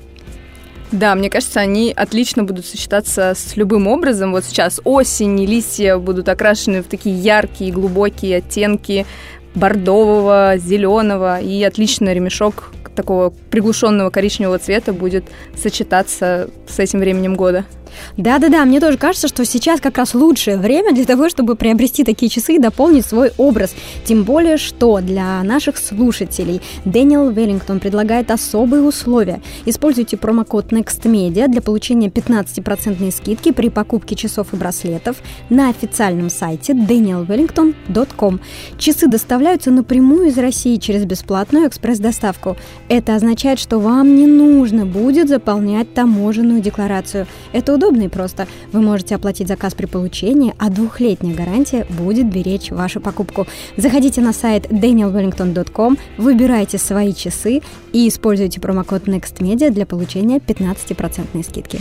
[0.91, 4.31] Да, мне кажется, они отлично будут сочетаться с любым образом.
[4.31, 9.05] Вот сейчас осень, и листья будут окрашены в такие яркие, глубокие оттенки
[9.55, 17.65] бордового, зеленого, и отличный ремешок такого приглушенного коричневого цвета будет сочетаться с этим временем года.
[18.17, 22.29] Да-да-да, мне тоже кажется, что сейчас как раз лучшее время для того, чтобы приобрести такие
[22.29, 23.73] часы и дополнить свой образ.
[24.05, 29.41] Тем более, что для наших слушателей Дэниел Веллингтон предлагает особые условия.
[29.65, 35.17] Используйте промокод NEXTMEDIA для получения 15% скидки при покупке часов и браслетов
[35.49, 38.39] на официальном сайте danielwellington.com.
[38.77, 42.57] Часы доставляются напрямую из России через бесплатную экспресс-доставку.
[42.87, 47.27] Это означает, что вам не нужно будет заполнять таможенную декларацию.
[47.53, 48.47] Это удобно и просто.
[48.73, 53.47] Вы можете оплатить заказ при получении, а двухлетняя гарантия будет беречь вашу покупку.
[53.77, 57.61] Заходите на сайт danielwellington.com, выбирайте свои часы
[57.93, 61.79] и используйте промокод NEXTMEDIA для получения 15% скидки.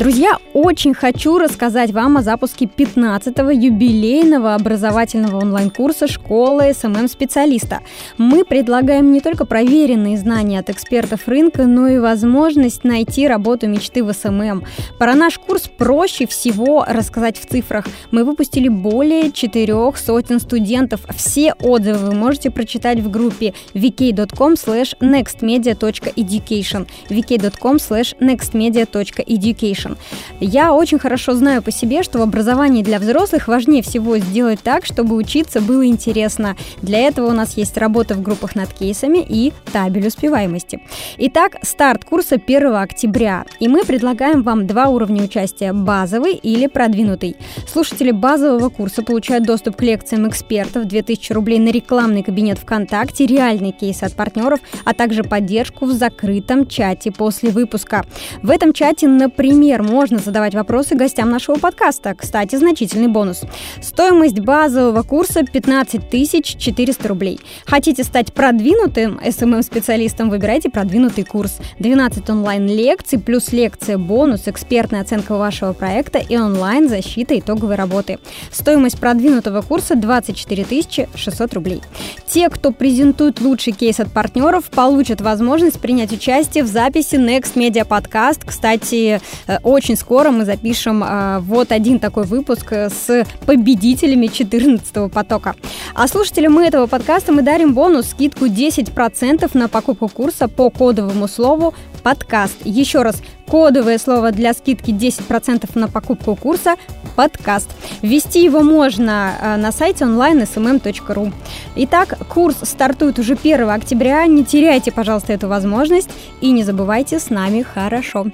[0.00, 7.80] Друзья, очень хочу рассказать вам о запуске 15-го юбилейного образовательного онлайн-курса «Школа SMM-специалиста».
[8.16, 14.02] Мы предлагаем не только проверенные знания от экспертов рынка, но и возможность найти работу мечты
[14.02, 14.64] в SMM.
[14.98, 17.84] Про наш курс проще всего рассказать в цифрах.
[18.10, 21.02] Мы выпустили более четырех сотен студентов.
[21.14, 29.96] Все отзывы вы можете прочитать в группе vk.com slash nextmedia.education vk.com slash nextmedia.education Education.
[30.40, 34.86] Я очень хорошо знаю по себе, что в образовании для взрослых важнее всего сделать так,
[34.86, 36.56] чтобы учиться было интересно.
[36.82, 40.80] Для этого у нас есть работа в группах над кейсами и табель успеваемости.
[41.18, 43.44] Итак, старт курса 1 октября.
[43.58, 47.36] И мы предлагаем вам два уровня участия– базовый или продвинутый.
[47.70, 53.72] Слушатели базового курса получают доступ к лекциям экспертов, 2000 рублей на рекламный кабинет ВКонтакте, реальные
[53.72, 58.04] кейсы от партнеров, а также поддержку в закрытом чате после выпуска.
[58.42, 62.14] В этом чате, например, можно задавать вопросы гостям нашего подкаста.
[62.14, 63.42] Кстати, значительный бонус.
[63.80, 66.10] Стоимость базового курса 15
[66.58, 67.40] 400 рублей.
[67.64, 71.58] Хотите стать продвинутым SMM-специалистом, выбирайте продвинутый курс.
[71.78, 78.18] 12 онлайн-лекций плюс лекция бонус, экспертная оценка вашего проекта и онлайн-защита итоговой работы.
[78.50, 80.66] Стоимость продвинутого курса 24
[81.14, 81.80] 600 рублей.
[82.26, 87.86] Те, кто презентует лучший кейс от партнеров, получат возможность принять участие в записи Next Media
[87.86, 88.40] Podcast.
[88.44, 95.54] Кстати, э, очень скоро мы запишем э, вот один такой выпуск с победителями 14 потока.
[95.94, 101.74] А слушателям этого подкаста мы дарим бонус, скидку 10% на покупку курса по кодовому слову
[102.02, 102.56] подкаст.
[102.64, 106.76] Еще раз, кодовое слово для скидки 10% на покупку курса–
[107.20, 107.70] подкаст.
[108.02, 111.32] Ввести его можно э, на сайте online.smm.ru.
[111.76, 114.24] Итак, курс стартует уже 1 октября.
[114.26, 118.26] Не теряйте, пожалуйста, эту возможность и не забывайте с нами хорошо.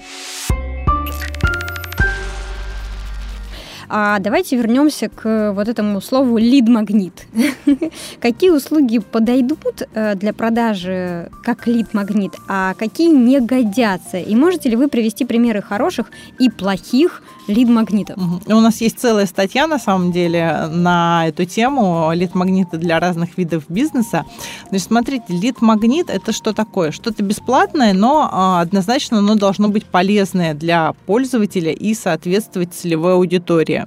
[3.89, 7.27] А давайте вернемся к вот этому слову лид-магнит.
[8.21, 14.19] какие услуги подойдут э, для продажи как лид-магнит, а какие не годятся?
[14.19, 18.17] И можете ли вы привести примеры хороших и плохих лид-магнитов?
[18.17, 18.57] Угу.
[18.57, 23.65] У нас есть целая статья, на самом деле, на эту тему лид-магниты для разных видов
[23.69, 24.25] бизнеса.
[24.69, 26.91] Значит, смотрите, лид-магнит– это что такое?
[26.91, 33.87] Что-то бесплатное, но а, однозначно оно должно быть полезное для пользователя и соответствовать целевой аудитории.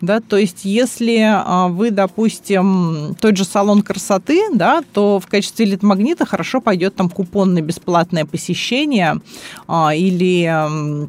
[0.00, 5.66] Да, то есть, если а, вы, допустим, тот же салон красоты, да, то в качестве
[5.66, 9.20] лид-магнита хорошо пойдет там купон на бесплатное посещение
[9.68, 11.08] а, или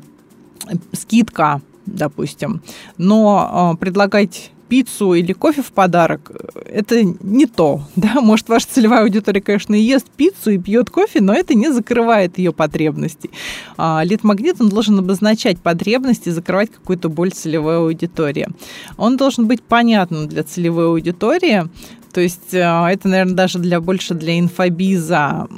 [0.93, 2.61] скидка, допустим.
[2.97, 6.31] Но а, предлагать пиццу или кофе в подарок,
[6.65, 7.81] это не то.
[7.95, 8.21] Да?
[8.21, 12.37] Может, ваша целевая аудитория, конечно, и ест пиццу и пьет кофе, но это не закрывает
[12.37, 13.31] ее потребности.
[13.77, 18.47] А, лид-магнит, он должен обозначать потребности, закрывать какую-то боль целевой аудитории.
[18.97, 21.67] Он должен быть понятным для целевой аудитории,
[22.15, 25.49] то есть э, это, наверное, даже для больше для инфобиза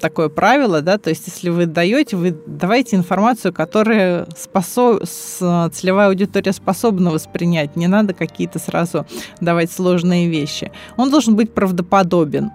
[0.00, 6.54] такое правило, да, то есть если вы даете, вы давайте информацию, которая способ, целевая аудитория
[6.54, 9.06] способна воспринять, не надо какие-то сразу
[9.42, 10.72] давать сложные вещи.
[10.96, 12.50] Он должен быть правдоподобен.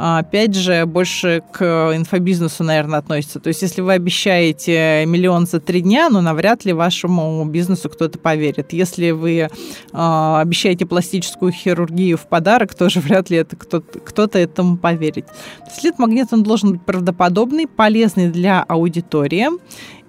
[0.00, 3.40] Опять же, больше к инфобизнесу, наверное, относится.
[3.40, 8.16] То есть если вы обещаете миллион за три дня, ну, навряд ли вашему бизнесу кто-то
[8.16, 8.72] поверит.
[8.72, 9.48] Если вы
[9.92, 15.26] а, обещаете пластическую хирургию в подарок, то тоже вряд ли это кто-то, кто-то этому поверит.
[15.68, 19.48] След магнит он должен быть правдоподобный, полезный для аудитории,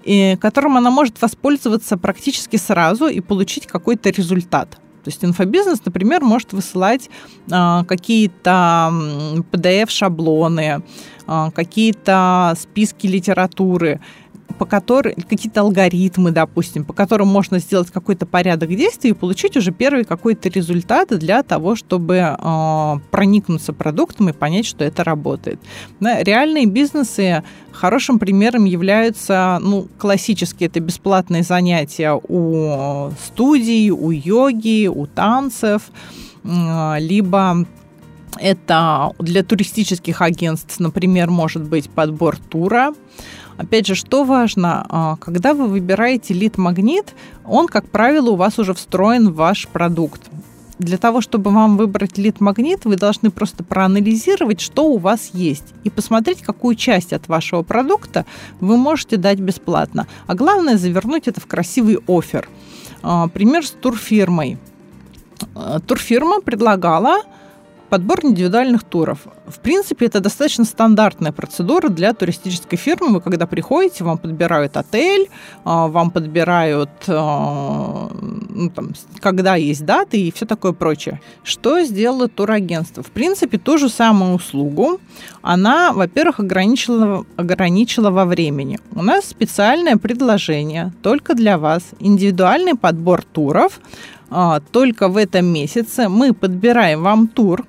[0.03, 4.77] и которым она может воспользоваться практически сразу и получить какой-то результат.
[5.03, 7.09] То есть инфобизнес, например, может высылать
[7.51, 8.91] а, какие-то
[9.51, 10.83] PDF-шаблоны,
[11.27, 14.01] а, какие-то списки литературы,
[14.59, 19.71] по которым какие-то алгоритмы, допустим, по которым можно сделать какой-то порядок действий и получить уже
[19.71, 25.59] первые какой-то результаты для того, чтобы э, проникнуться продуктом и понять, что это работает.
[26.01, 27.41] Да, реальные бизнесы
[27.71, 35.83] хорошим примером являются, ну, классические это бесплатные занятия у студий, у йоги, у танцев,
[36.43, 37.65] э, либо
[38.37, 42.93] это для туристических агентств, например, может быть подбор тура,
[43.59, 47.13] Опять же, что важно, а, когда вы выбираете лид-магнит,
[47.45, 50.21] он, как правило, у вас уже встроен в ваш продукт.
[50.77, 55.89] Для того, чтобы вам выбрать лид-магнит, вы должны просто проанализировать, что у вас есть, и
[55.89, 58.25] посмотреть, какую часть от вашего продукта
[58.61, 60.07] вы можете дать бесплатно.
[60.25, 62.47] А главное, завернуть это в красивый офер.
[63.03, 64.57] А, пример с турфирмой.
[65.53, 67.23] А, турфирма предлагала
[67.89, 69.19] подбор индивидуальных туров.
[69.47, 73.13] В принципе, это достаточно стандартная процедура для туристической фирмы.
[73.13, 75.29] Вы когда приходите, вам подбирают отель,
[75.63, 78.09] а, вам подбирают, а,
[78.49, 81.19] ну, там, когда есть даты и все такое прочее.
[81.43, 83.03] Что сделало турагентство?
[83.03, 84.99] В принципе, ту же самую услугу
[85.41, 88.79] она, во-первых, ограничила, ограничила во времени.
[88.93, 93.79] У нас специальное предложение только для вас, индивидуальный подбор туров,
[94.29, 97.65] а, только в этом месяце мы подбираем вам тур,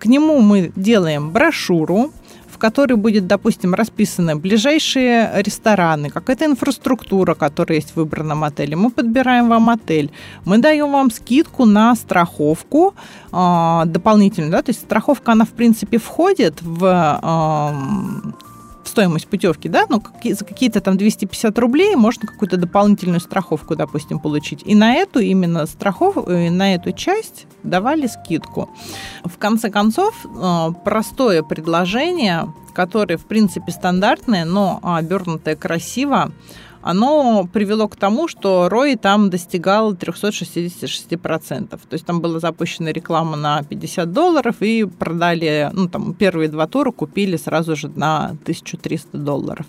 [0.00, 2.10] к нему мы делаем брошюру,
[2.48, 8.76] в которой будет, допустим, расписаны ближайшие рестораны, какая-то инфраструктура, которая есть в выбранном отеле.
[8.76, 10.10] Мы подбираем вам отель,
[10.46, 12.94] мы даем вам скидку на страховку
[13.32, 16.84] э, дополнительную, да, то есть страховка, она, в принципе, входит в
[17.22, 18.30] э,
[18.90, 24.62] стоимость путевки, да, ну, за какие-то там 250 рублей можно какую-то дополнительную страховку, допустим, получить.
[24.64, 28.68] И на эту именно страховку, э, на эту часть давали скидку.
[29.24, 36.32] В конце концов, э, простое предложение, которое, в принципе, стандартное, но обернутое красиво,
[36.82, 41.68] оно привело к тому, что ROI там достигал 366%.
[41.68, 46.66] То есть там была запущена реклама на 50 долларов и продали, ну там первые два
[46.66, 49.66] тура купили сразу же на 1300 долларов.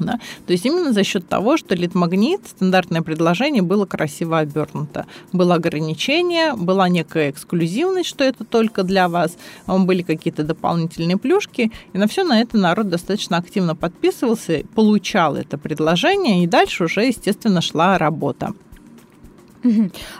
[0.00, 0.18] Да?
[0.46, 5.06] То есть именно за счет того, что лид-магнит, стандартное предложение, было красиво обернуто.
[5.32, 9.36] Было ограничение, была некая эксклюзивность, что это только для вас,
[9.66, 15.58] были какие-то дополнительные плюшки, и на все на это народ достаточно активно подписывался, получал это
[15.58, 18.54] предложение, и дальше уже, естественно, шла работа.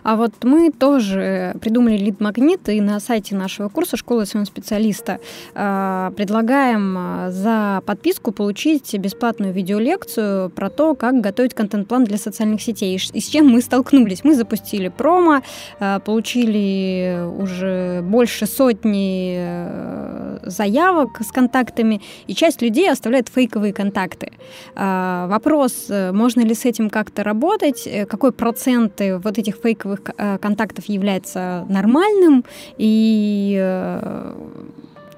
[0.02, 5.18] А вот мы тоже придумали лид-магнит, и на сайте нашего курса «Школа своего специалиста»
[5.54, 12.62] а, предлагаем а, за подписку получить бесплатную видеолекцию про то, как готовить контент-план для социальных
[12.62, 12.98] сетей.
[13.12, 14.24] И с чем мы столкнулись?
[14.24, 15.42] Мы запустили промо,
[15.78, 24.32] а, получили уже больше сотни э, заявок с контактами, и часть людей оставляет фейковые контакты.
[24.74, 30.38] Вопрос, э, можно ли с этим как-то работать, э, какой проценты вот этих фейковых э,
[30.38, 32.44] контактов является нормальным,
[32.78, 34.34] и э,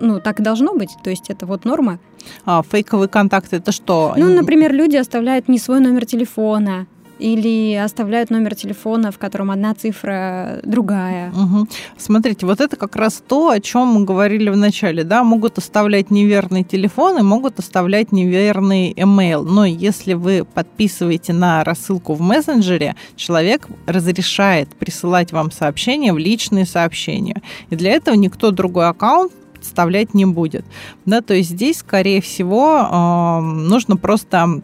[0.00, 1.98] ну, так и должно быть, то есть это вот норма.
[2.44, 4.14] А, фейковые контакты это что?
[4.16, 6.86] Ну, например, люди оставляют не свой номер телефона,
[7.22, 11.30] или оставляют номер телефона, в котором одна цифра другая.
[11.30, 11.68] Угу.
[11.96, 16.10] Смотрите, вот это как раз то, о чем мы говорили в начале, да, могут оставлять
[16.10, 19.42] неверный телефон и могут оставлять неверный email.
[19.44, 26.66] Но если вы подписываете на рассылку в мессенджере, человек разрешает присылать вам сообщения в личные
[26.66, 27.40] сообщения.
[27.70, 30.64] И для этого никто другой аккаунт вставлять не будет.
[31.06, 34.60] Да, то есть здесь, скорее всего, э, нужно просто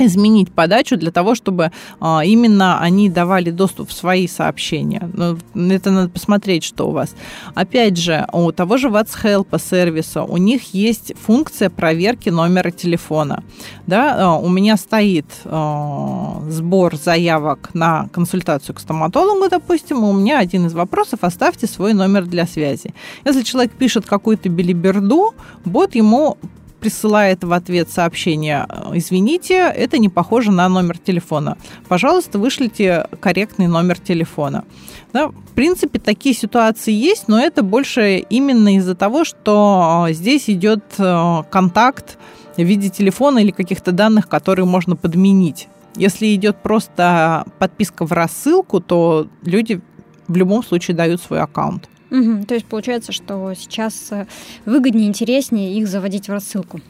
[0.00, 5.10] изменить подачу для того, чтобы а, именно они давали доступ в свои сообщения.
[5.12, 5.38] Ну,
[5.70, 7.14] это надо посмотреть, что у вас.
[7.54, 13.42] Опять же, у того же WhatsApp сервиса у них есть функция проверки номера телефона.
[13.86, 20.38] Да, а, у меня стоит а, сбор заявок на консультацию к стоматологу, допустим, у меня
[20.38, 22.94] один из вопросов– оставьте свой номер для связи.
[23.24, 25.34] Если человек пишет какую-то билиберду,
[25.64, 26.38] бот ему
[26.82, 31.56] присылает в ответ сообщение «Извините, это не похоже на номер телефона.
[31.88, 34.64] Пожалуйста, вышлите корректный номер телефона».
[35.12, 40.50] Да, в принципе, такие ситуации есть, но это больше именно из-за того, что а, здесь
[40.50, 42.18] идет а, контакт
[42.56, 45.68] в виде телефона или каких-то данных, которые можно подменить.
[45.94, 49.80] Если идет просто подписка в рассылку, то люди
[50.26, 51.88] в любом случае дают свой аккаунт.
[52.12, 52.44] Угу.
[52.44, 54.26] То есть получается, что сейчас э,
[54.66, 56.80] выгоднее, интереснее их заводить в рассылку.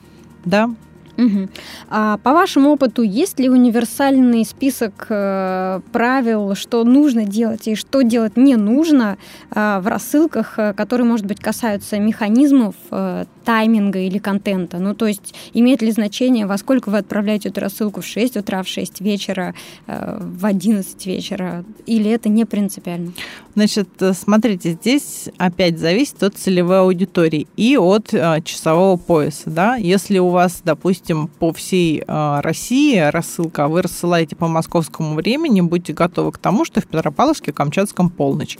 [0.44, 0.68] Да,
[1.18, 1.48] Угу.
[1.90, 8.02] А по вашему опыту, есть ли универсальный список э, правил, что нужно делать и что
[8.02, 9.18] делать не нужно
[9.50, 14.78] э, в рассылках, э, которые, может быть, касаются механизмов э, тайминга или контента?
[14.78, 18.62] Ну, то есть, имеет ли значение, во сколько вы отправляете эту рассылку в 6 утра,
[18.62, 19.54] в 6 вечера,
[19.86, 23.12] э, в 11 вечера, или это не принципиально?
[23.54, 29.76] Значит, э, смотрите, здесь опять зависит от целевой аудитории и от э, часового пояса, да.
[29.76, 35.14] Если у вас, допустим, допустим, по всей э, России рассылка, а вы рассылаете по московскому
[35.14, 38.58] времени, будьте готовы к тому, что в Петропавловске, Камчатском полночь.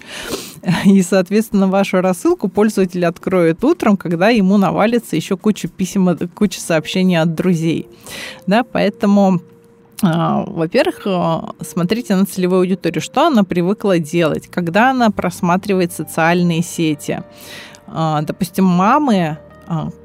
[0.85, 7.21] И, соответственно, вашу рассылку пользователь откроет утром, когда ему навалится еще куча писем, куча сообщений
[7.21, 7.87] от друзей.
[8.47, 9.41] Да, поэтому
[10.03, 11.07] а, во-первых,
[11.61, 17.23] смотрите на целевую аудиторию, что она привыкла делать, когда она просматривает социальные сети.
[17.87, 19.52] Допустим, мамы а,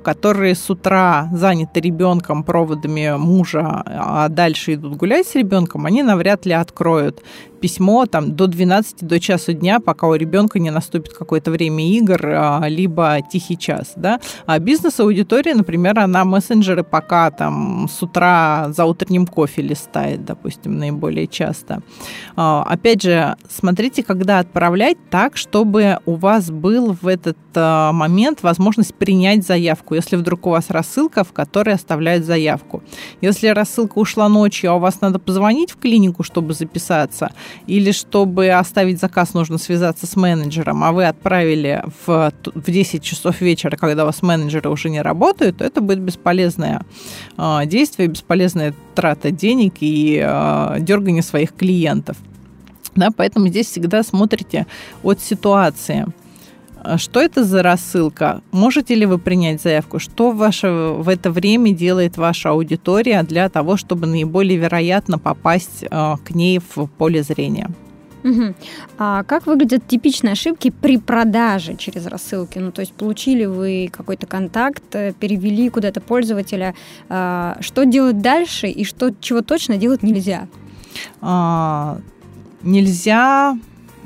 [0.03, 6.45] которые с утра заняты ребенком, проводами мужа, а дальше идут гулять с ребенком, они навряд
[6.45, 7.23] ли откроют
[7.59, 12.19] письмо там до 12 до часу дня, пока у ребенка не наступит какое-то время игр,
[12.25, 14.19] а, либо тихий час, да.
[14.45, 21.27] А бизнес-аудитория, например, она мессенджеры пока там с утра за утренним кофе листает, допустим, наиболее
[21.27, 21.81] часто.
[22.35, 28.93] А, опять же, смотрите, когда отправлять так, чтобы у вас был в этот момент возможность
[28.93, 32.83] принять заявку, если вдруг у вас рассылка, в которой оставляют заявку.
[33.21, 37.31] Если рассылка ушла ночью, а у вас надо позвонить в клинику, чтобы записаться,
[37.67, 43.41] или чтобы оставить заказ, нужно связаться с менеджером, а вы отправили в, в 10 часов
[43.41, 46.81] вечера, когда у вас менеджеры уже не работают, то это будет бесполезное
[47.37, 52.17] э, действие, бесполезная трата денег и э, дергание своих клиентов.
[52.95, 54.65] Да, поэтому здесь всегда смотрите
[55.03, 56.07] от ситуации.
[56.83, 58.41] А что это за рассылка?
[58.51, 59.99] Можете ли вы принять заявку?
[59.99, 66.15] Что ваше, в это время делает ваша аудитория для того, чтобы наиболее вероятно попасть э,
[66.23, 67.69] к ней в поле зрения?
[68.23, 68.55] Угу.
[68.97, 72.59] А как выглядят типичные ошибки при продаже через рассылки?
[72.59, 76.75] Ну, то есть получили вы какой-то контакт, э, перевели куда-то пользователя.
[77.09, 80.47] А, что делать дальше и что, чего точно делать нельзя?
[81.21, 81.99] А,
[82.63, 83.57] нельзя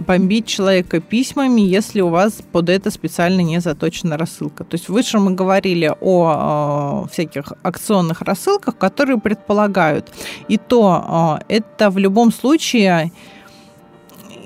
[0.01, 4.63] бомбить человека письмами, если у вас под это специально не заточена рассылка.
[4.63, 10.11] То есть выше мы говорили о э, всяких акционных рассылках, которые предполагают.
[10.49, 13.11] И то э, это в любом случае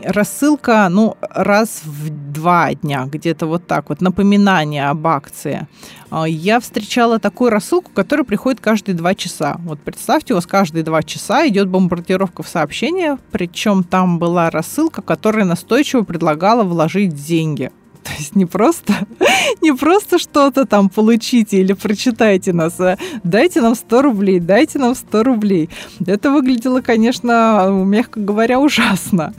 [0.06, 5.68] рассылка, ну, раз в два дня, где-то вот так вот, напоминание об акции.
[6.10, 9.58] А, я встречала такую рассылку, которая приходит каждые два часа.
[9.60, 15.02] Вот представьте, у вас каждые два часа идет бомбардировка в сообщение, причем там была рассылка,
[15.02, 17.72] которая настойчиво предлагала вложить деньги.
[18.04, 18.94] То есть не просто,
[19.62, 24.94] не просто что-то там получите или прочитайте нас, а дайте нам 100 рублей, дайте нам
[24.94, 25.70] 100 рублей.
[26.06, 29.34] Это выглядело, конечно, мягко говоря, ужасно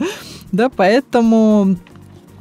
[0.51, 1.77] да, поэтому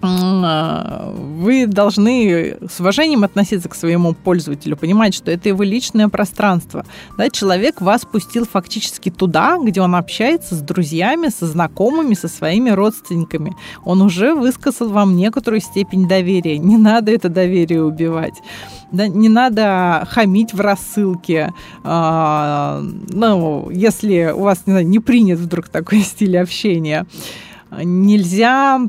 [0.02, 6.84] вы должны с уважением относиться к своему пользователю, понимать, что это его личное пространство.
[7.16, 12.70] Да, человек вас пустил фактически туда, где он общается с друзьями, со знакомыми, со своими
[12.70, 13.54] родственниками.
[13.84, 16.58] Он уже высказал вам некоторую степень доверия.
[16.58, 18.34] Не надо это доверие убивать.
[18.92, 21.52] Да, не надо хамить в рассылке.
[21.82, 27.06] А, ну, если у вас не, знаю, не принят вдруг такой стиль общения
[27.84, 28.80] нельзя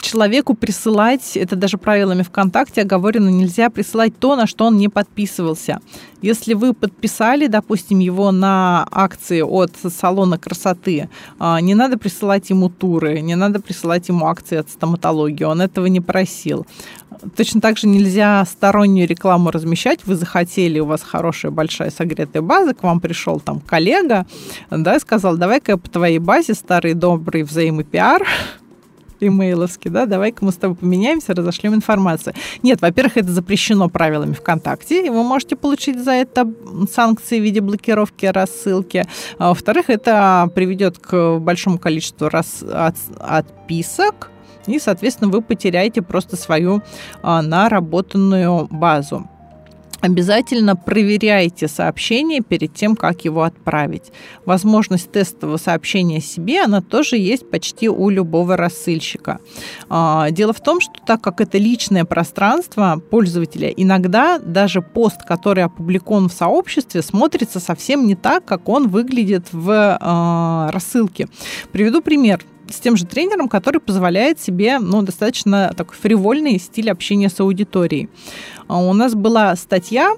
[0.00, 5.80] человеку присылать, это даже правилами ВКонтакте оговорено, нельзя присылать то, на что он не подписывался.
[6.22, 12.70] Если вы подписали, допустим, его на акции от салона красоты, а, не надо присылать ему
[12.70, 16.66] туры, не надо присылать ему акции от стоматологии, он этого не просил.
[17.36, 20.00] Точно так же нельзя стороннюю рекламу размещать.
[20.04, 24.26] Вы захотели, у вас хорошая большая согретая база, к вам пришел там коллега,
[24.70, 28.26] да, сказал, давай-ка по твоей базе старый добрый взаимопиар,
[29.26, 32.34] имейловский, да, давай-ка мы с тобой поменяемся, разошлем информацию.
[32.62, 36.50] Нет, во-первых, это запрещено правилами ВКонтакте, и вы можете получить за это
[36.92, 39.06] санкции в виде блокировки рассылки.
[39.38, 44.30] А во-вторых, это приведет к большому количеству раз, от, отписок,
[44.66, 46.82] и, соответственно, вы потеряете просто свою
[47.22, 49.28] а, наработанную базу.
[50.04, 54.12] Обязательно проверяйте сообщение перед тем, как его отправить.
[54.44, 59.40] Возможность тестового сообщения себе, она тоже есть почти у любого рассыльщика.
[59.88, 65.64] А, дело в том, что так как это личное пространство пользователя, иногда даже пост, который
[65.64, 71.28] опубликован в сообществе, смотрится совсем не так, как он выглядит в а, рассылке.
[71.72, 77.28] Приведу пример с тем же тренером, который позволяет себе ну, достаточно такой фривольный стиль общения
[77.28, 78.08] с аудиторией.
[78.68, 80.14] А у нас была статья,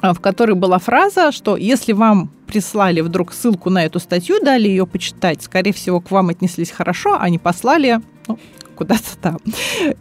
[0.00, 4.68] а, в которой была фраза, что если вам прислали вдруг ссылку на эту статью, дали
[4.68, 8.38] ее почитать, скорее всего, к вам отнеслись хорошо, а не послали ну,
[8.76, 9.38] куда-то там.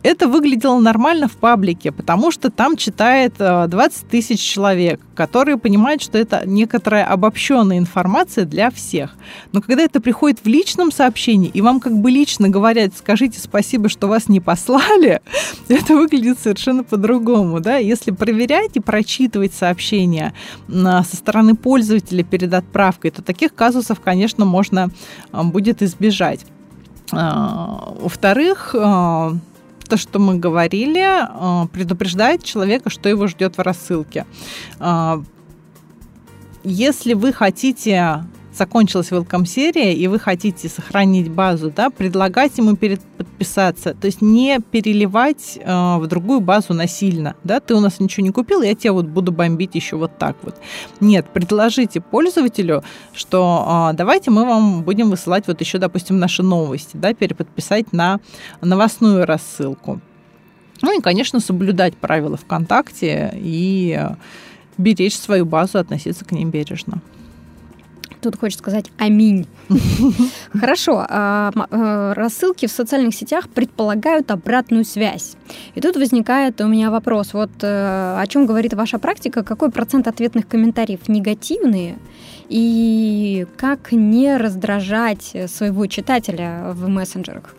[0.04, 6.02] Это выглядело нормально в паблике, потому что там читает 20 э, тысяч человек, которые понимают,
[6.02, 9.16] что это некоторая обобщенная информация для всех.
[9.52, 13.90] Но когда это приходит в личном сообщении, и вам как бы лично говорят, скажите спасибо,
[13.90, 15.22] что вас не послали,
[15.70, 17.62] это выглядит совершенно по-другому.
[17.62, 17.78] Да?
[17.78, 20.34] Если проверять и прочитывать сообщения
[20.70, 24.90] со стороны пользователя перед отправкой, то таких казусов, конечно, можно
[25.32, 26.46] э, будет избежать.
[27.18, 29.34] А, во-вторых, а,
[29.88, 34.26] то, что мы говорили, а, предупреждает человека, что его ждет в рассылке.
[36.64, 38.26] Если вы хотите
[38.56, 44.22] закончилась welcome серия, и вы хотите сохранить базу, да, предлагать ему перед подписаться, то есть
[44.22, 48.76] не переливать э, в другую базу насильно, да, ты у нас ничего не купил, я
[48.76, 50.56] тебя вот буду бомбить еще вот так вот.
[51.00, 52.84] Нет, предложите пользователю,
[53.14, 58.20] что э, давайте мы вам будем высылать вот еще, допустим, наши новости, да, переподписать на
[58.62, 60.00] новостную рассылку.
[60.82, 64.00] Ну и, конечно, соблюдать правила ВКонтакте и
[64.78, 67.02] беречь свою базу, относиться к ним бережно.
[68.26, 69.46] Тут хочется сказать аминь.
[70.60, 71.06] Хорошо.
[71.08, 75.36] А, э, рассылки в социальных сетях предполагают обратную связь.
[75.76, 77.34] И тут возникает у меня вопрос.
[77.34, 79.44] Вот э, о чем говорит ваша практика?
[79.44, 82.00] Какой процент ответных комментариев негативные?
[82.50, 87.54] И как не раздражать своего читателя в мессенджерах?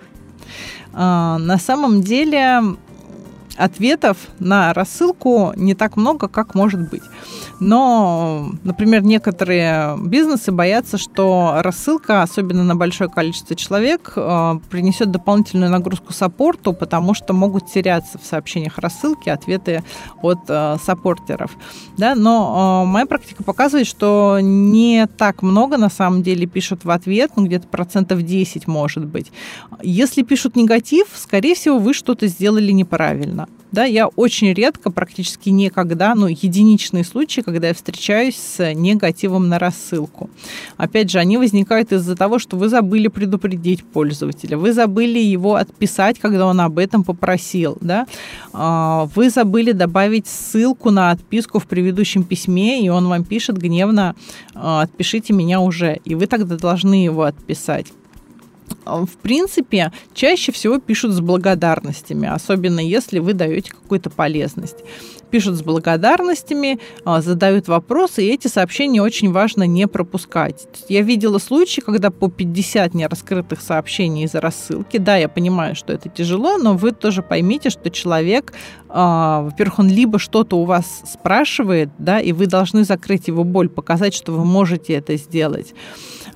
[0.93, 2.61] А, на самом деле
[3.57, 7.03] ответов на рассылку не так много, как может быть.
[7.59, 15.71] Но, например, некоторые бизнесы боятся, что рассылка, особенно на большое количество человек, э, принесет дополнительную
[15.71, 19.83] нагрузку саппорту, потому что могут теряться в сообщениях рассылки ответы
[20.21, 21.57] от э, саппортеров.
[21.97, 22.15] Да?
[22.15, 27.33] Но э, моя практика показывает, что не так много на самом деле пишут в ответ,
[27.37, 29.33] ну где-то процентов 10 может быть.
[29.83, 33.46] Если пишут негатив, скорее всего, вы что-то сделали неправильно.
[33.73, 39.59] Да, я очень редко, практически никогда, ну, единичные случаи, когда я встречаюсь с негативом на
[39.59, 40.31] рассылку.
[40.77, 46.19] Опять же, они возникают из-за того, что вы забыли предупредить пользователя, вы забыли его отписать,
[46.19, 48.07] когда он об этом попросил, да,
[48.53, 54.15] а, вы забыли добавить ссылку на отписку в предыдущем письме, и он вам пишет гневно,
[54.55, 57.87] «А, отпишите меня уже, и вы тогда должны его отписать.
[58.85, 64.79] В принципе, чаще всего пишут с благодарностями, особенно если вы даете какую-то полезность.
[65.31, 70.69] Пишут с благодарностями, а, задают вопросы, и эти сообщения очень важно не пропускать.
[70.89, 74.99] Я видела случаи, когда по 50 нераскрытых сообщений из рассылки.
[74.99, 78.53] Да, я понимаю, что это тяжело, но вы тоже поймите, что человек,
[78.89, 84.15] во-первых, он либо что-то у вас спрашивает, да, и вы должны закрыть его боль, показать,
[84.15, 85.75] что вы можете это сделать.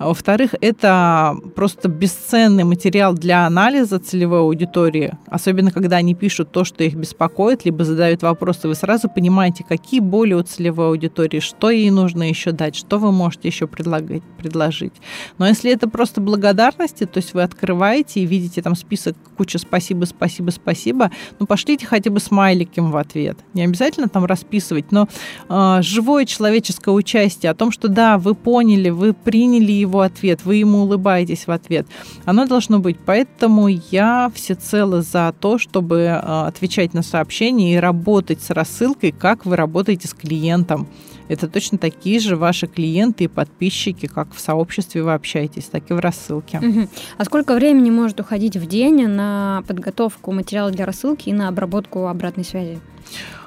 [0.00, 6.64] А во-вторых, это просто бесценный материал для анализа целевой аудитории, особенно когда они пишут то,
[6.64, 8.66] что их беспокоит, либо задают вопросы.
[8.66, 13.12] Вы сразу понимаете, какие боли у целевой аудитории, что ей нужно еще дать, что вы
[13.12, 14.94] можете еще предлагать, предложить.
[15.36, 20.06] Но если это просто благодарности, то есть вы открываете и видите там список куча спасибо,
[20.06, 23.38] спасибо, спасибо, ну пошлите хотя бы смайликом в ответ.
[23.54, 25.08] Не обязательно там расписывать, но
[25.48, 30.56] э, живое человеческое участие о том, что да, вы поняли, вы приняли его ответ, вы
[30.56, 31.86] ему улыбаетесь в ответ.
[32.24, 32.96] Оно должно быть.
[33.04, 39.44] Поэтому я всецело за то, чтобы э, отвечать на сообщения и работать с рассылкой, как
[39.44, 40.88] вы работаете с клиентом.
[41.30, 45.94] Это точно такие же ваши клиенты и подписчики, как в сообществе вы общаетесь, так и
[45.94, 46.58] в рассылке.
[46.58, 46.88] Угу.
[47.18, 52.08] А сколько времени может уходить в день на подготовку материала для рассылки и на обработку
[52.08, 52.80] обратной связи?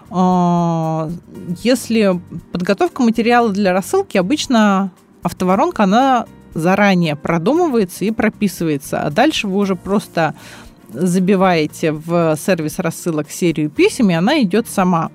[0.09, 1.09] А,
[1.61, 2.21] если
[2.53, 4.89] подготовка материала для рассылки, обычно
[5.21, 10.35] автоворонка, она заранее продумывается и прописывается, а дальше вы уже просто
[10.93, 15.11] забиваете в сервис рассылок серию писем, и она идет сама.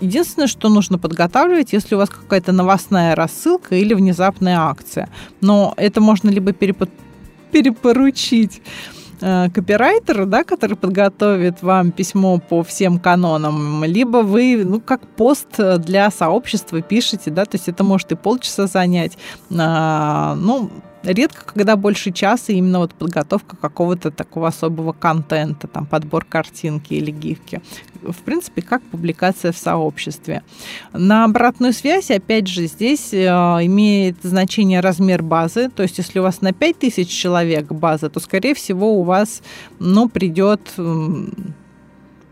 [0.00, 5.08] Единственное, что нужно подготавливать, если у вас какая-то новостная рассылка или внезапная акция.
[5.40, 6.88] Но это можно либо перепо-
[7.52, 8.62] перепоручить
[9.22, 15.48] Э, копирайтера, да, который подготовит вам письмо по всем канонам, либо вы, ну, как пост
[15.58, 19.18] для сообщества пишете, да, то есть это может и полчаса занять.
[19.58, 20.70] А, ну,
[21.02, 27.10] редко, когда больше часа именно вот подготовка какого-то такого особого контента, там подбор картинки или
[27.10, 27.60] гифки.
[28.02, 30.42] В принципе, как публикация в сообществе.
[30.92, 35.68] На обратную связь, опять же, здесь э, имеет значение размер базы.
[35.68, 39.42] То есть, если у вас на 5000 человек база, то, скорее всего, у вас
[39.78, 40.60] ну, придет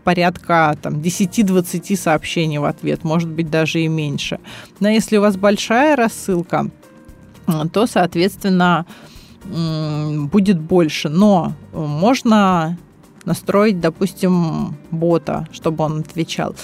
[0.03, 4.39] порядка там, 10-20 сообщений в ответ, может быть, даже и меньше.
[4.79, 6.71] Но если у вас большая рассылка,
[7.71, 8.85] то, соответственно,
[9.45, 11.09] будет больше.
[11.09, 12.77] Но можно
[13.25, 16.55] настроить, допустим, бота, чтобы он отвечал.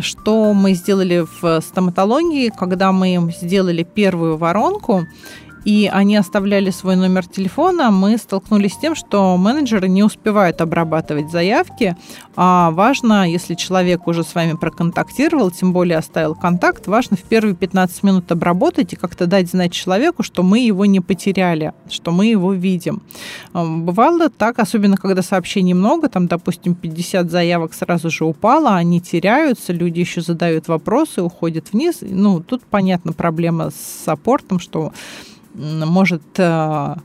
[0.00, 5.06] Что мы сделали в стоматологии, когда мы сделали первую воронку,
[5.64, 11.30] и они оставляли свой номер телефона, мы столкнулись с тем, что менеджеры не успевают обрабатывать
[11.30, 11.96] заявки.
[12.36, 17.54] А важно, если человек уже с вами проконтактировал, тем более оставил контакт, важно в первые
[17.54, 22.26] 15 минут обработать и как-то дать знать человеку, что мы его не потеряли, что мы
[22.26, 23.02] его видим.
[23.52, 29.72] Бывало так, особенно когда сообщений много, там, допустим, 50 заявок сразу же упало, они теряются,
[29.72, 31.98] люди еще задают вопросы, уходят вниз.
[32.02, 34.92] Ну, тут, понятно, проблема с саппортом, что
[35.54, 36.96] может э,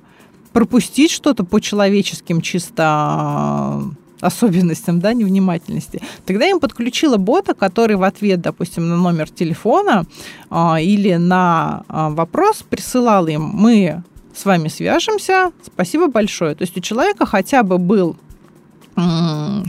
[0.53, 3.81] пропустить что-то по человеческим чисто
[4.21, 6.01] э, особенностям, да, невнимательности.
[6.25, 10.05] Тогда я им подключила бота, который в ответ, допустим, на номер телефона
[10.49, 14.03] а, или на а, вопрос присылал им, мы
[14.35, 16.55] с вами свяжемся, спасибо большое.
[16.55, 18.17] То есть у человека хотя бы был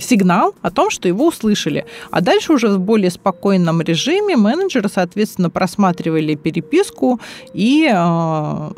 [0.00, 1.86] сигнал о том, что его услышали.
[2.10, 7.20] А дальше уже в более спокойном режиме менеджеры, соответственно, просматривали переписку
[7.54, 8.70] и э,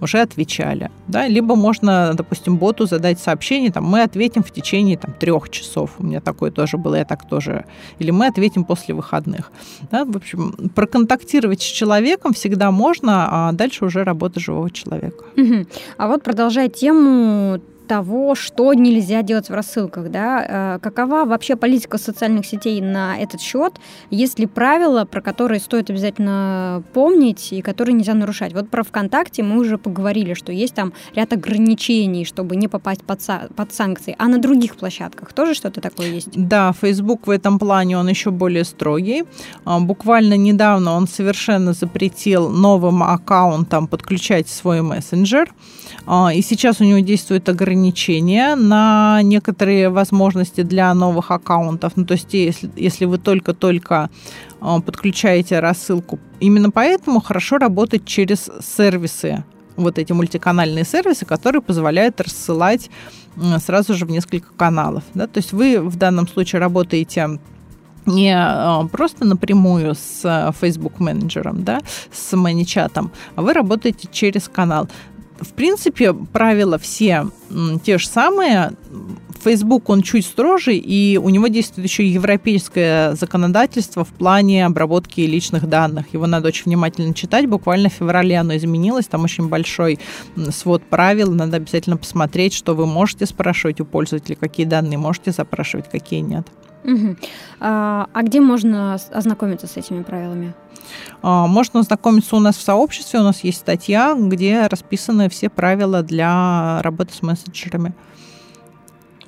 [0.00, 0.90] уже отвечали.
[1.08, 1.26] Да?
[1.26, 5.90] Либо можно, допустим, боту задать сообщение, там, мы ответим в течение там, трех часов.
[5.98, 7.64] У меня такое тоже было, я так тоже.
[7.98, 9.50] Или мы ответим после выходных.
[9.90, 10.04] Да?
[10.04, 15.24] В общем, проконтактировать с человеком всегда можно, а дальше уже работа живого человека.
[15.36, 15.66] Угу.
[15.96, 21.98] А вот продолжая тему того, что нельзя делать в рассылках, да, э, какова вообще политика
[21.98, 23.74] социальных сетей на этот счет,
[24.10, 28.52] есть ли правила, про которые стоит обязательно помнить и которые нельзя нарушать.
[28.52, 33.20] Вот про ВКонтакте мы уже поговорили, что есть там ряд ограничений, чтобы не попасть под,
[33.56, 36.28] под санкции, а на других площадках тоже что-то такое есть?
[36.34, 39.24] Да, Facebook в этом плане он еще более строгий.
[39.64, 45.48] А, буквально недавно он совершенно запретил новым аккаунтам подключать свой мессенджер.
[45.48, 45.54] А,
[46.06, 51.92] и сейчас у него действуют ограничения на некоторые возможности для новых аккаунтов.
[51.96, 54.08] Ну, то есть, если, если вы только-только
[54.60, 59.44] а, подключаете рассылку, именно поэтому хорошо работать через сервисы,
[59.76, 62.90] вот эти мультиканальные сервисы, которые позволяют рассылать
[63.64, 65.04] сразу же в несколько каналов.
[65.14, 65.26] Да?
[65.26, 67.38] То есть вы в данном случае работаете
[68.06, 71.80] не а, просто напрямую с Facebook менеджером, да,
[72.10, 74.88] с ManyChat, а вы работаете через канал
[75.40, 77.28] в принципе, правила все
[77.84, 78.72] те же самые.
[79.40, 85.68] Facebook, он чуть строже, и у него действует еще европейское законодательство в плане обработки личных
[85.68, 86.12] данных.
[86.12, 87.46] Его надо очень внимательно читать.
[87.46, 89.06] Буквально в феврале оно изменилось.
[89.06, 90.00] Там очень большой
[90.50, 91.32] свод правил.
[91.32, 96.46] Надо обязательно посмотреть, что вы можете спрашивать у пользователя, какие данные можете запрашивать, какие нет.
[96.84, 97.16] Угу.
[97.60, 100.54] А, а где можно ознакомиться с этими правилами?
[101.22, 106.02] А, можно ознакомиться у нас в сообществе, у нас есть статья, где расписаны все правила
[106.02, 107.94] для работы с мессенджерами.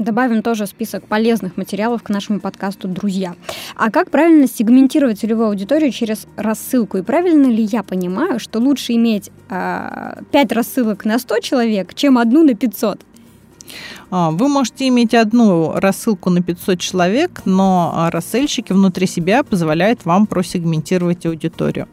[0.00, 3.34] Добавим тоже список полезных материалов к нашему подкасту «Друзья».
[3.76, 6.96] А как правильно сегментировать целевую аудиторию через рассылку?
[6.96, 11.92] И правильно ли я понимаю, что лучше иметь э, а, 5 рассылок на 100 человек,
[11.92, 13.04] чем одну на 500?
[14.10, 20.26] А, вы можете иметь одну рассылку на 500 человек, но рассыльщики внутри себя позволяют вам
[20.26, 21.88] просегментировать аудиторию.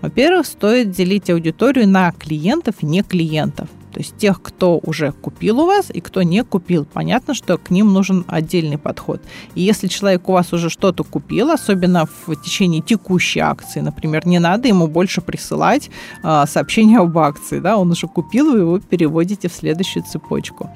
[0.00, 3.68] Во-первых, стоит делить аудиторию на клиентов и не клиентов.
[3.92, 6.84] То есть тех, кто уже купил у вас и кто не купил.
[6.84, 9.20] Понятно, что к ним нужен отдельный подход.
[9.54, 14.38] И если человек у вас уже что-то купил, особенно в течение текущей акции, например, не
[14.38, 15.90] надо ему больше присылать
[16.22, 17.60] э, сообщение об акции.
[17.60, 17.76] Да?
[17.76, 20.70] Он уже купил, вы его переводите в следующую цепочку.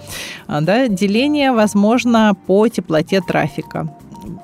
[0.47, 0.89] А, да?
[0.89, 3.91] Деление возможно по теплоте трафика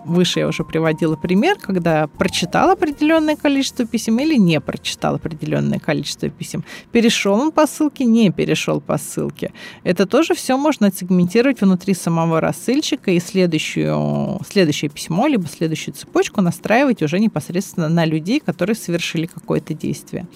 [0.04, 6.28] выше я уже приводила пример, когда прочитал определенное количество писем или не прочитал определенное количество
[6.28, 6.64] писем.
[6.92, 9.52] Перешел он по ссылке, не перешел по ссылке.
[9.84, 16.40] Это тоже все можно отсегментировать внутри самого рассыльщика и следующую, следующее письмо, либо следующую цепочку
[16.40, 20.26] настраивать уже непосредственно на людей, которые совершили какое-то действие.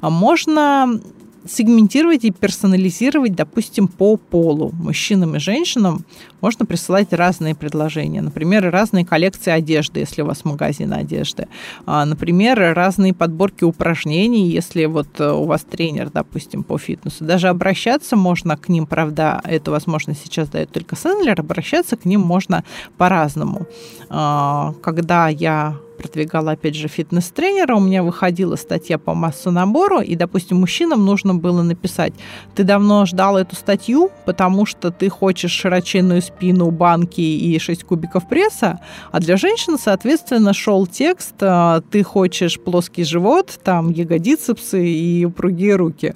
[0.00, 1.00] Можно
[1.48, 4.70] сегментировать и персонализировать, допустим, по полу.
[4.72, 6.04] Мужчинам и женщинам
[6.40, 8.22] можно присылать разные предложения.
[8.22, 11.48] Например, разные коллекции одежды, если у вас магазин одежды.
[11.86, 17.24] А, например, разные подборки упражнений, если вот э, у вас тренер, допустим, по фитнесу.
[17.24, 22.20] Даже обращаться можно к ним, правда, эту возможность сейчас дает только Сендлер, обращаться к ним
[22.20, 22.64] можно
[22.96, 23.66] по-разному.
[24.08, 30.16] А, когда я продвигала, опять же, фитнес-тренера, у меня выходила статья по массу набору, и,
[30.16, 32.12] допустим, мужчинам нужно было написать,
[32.54, 38.28] ты давно ждал эту статью, потому что ты хочешь широченную спину, банки и 6 кубиков
[38.28, 38.80] пресса,
[39.12, 45.76] а для женщин, соответственно, шел текст, а, ты хочешь плоский живот, там ягодицепсы и упругие
[45.76, 46.14] руки.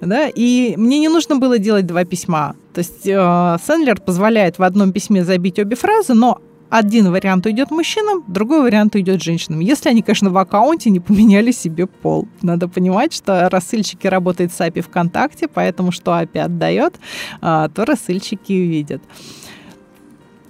[0.00, 0.28] Да?
[0.28, 2.54] И мне не нужно было делать два письма.
[2.72, 6.40] То есть э, Сендлер позволяет в одном письме забить обе фразы, но
[6.70, 9.60] один вариант уйдет мужчинам, другой вариант уйдет женщинам.
[9.60, 12.28] Если они, конечно, в аккаунте не поменяли себе пол.
[12.42, 16.98] Надо понимать, что рассыльщики работают с API ВКонтакте, поэтому что API отдает,
[17.40, 19.02] а, то рассыльщики увидят.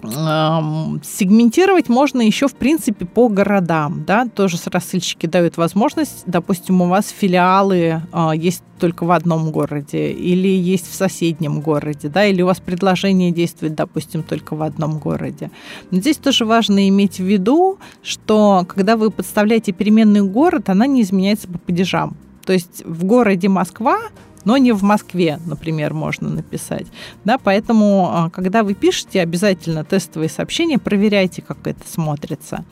[0.03, 4.05] Сегментировать можно еще, в принципе, по городам.
[4.07, 4.27] Да?
[4.27, 10.49] Тоже рассыльщики дают возможность, допустим, у вас филиалы э, есть только в одном городе или
[10.49, 15.51] есть в соседнем городе, да, или у вас предложение действует, допустим, только в одном городе.
[15.91, 21.03] Но здесь тоже важно иметь в виду, что когда вы подставляете переменный город, она не
[21.03, 22.17] изменяется по падежам.
[22.45, 23.99] То есть в городе Москва
[24.45, 26.87] но не в Москве, например, можно написать.
[27.25, 32.65] Да, поэтому, а, когда вы пишете, обязательно тестовые сообщения проверяйте, как это смотрится.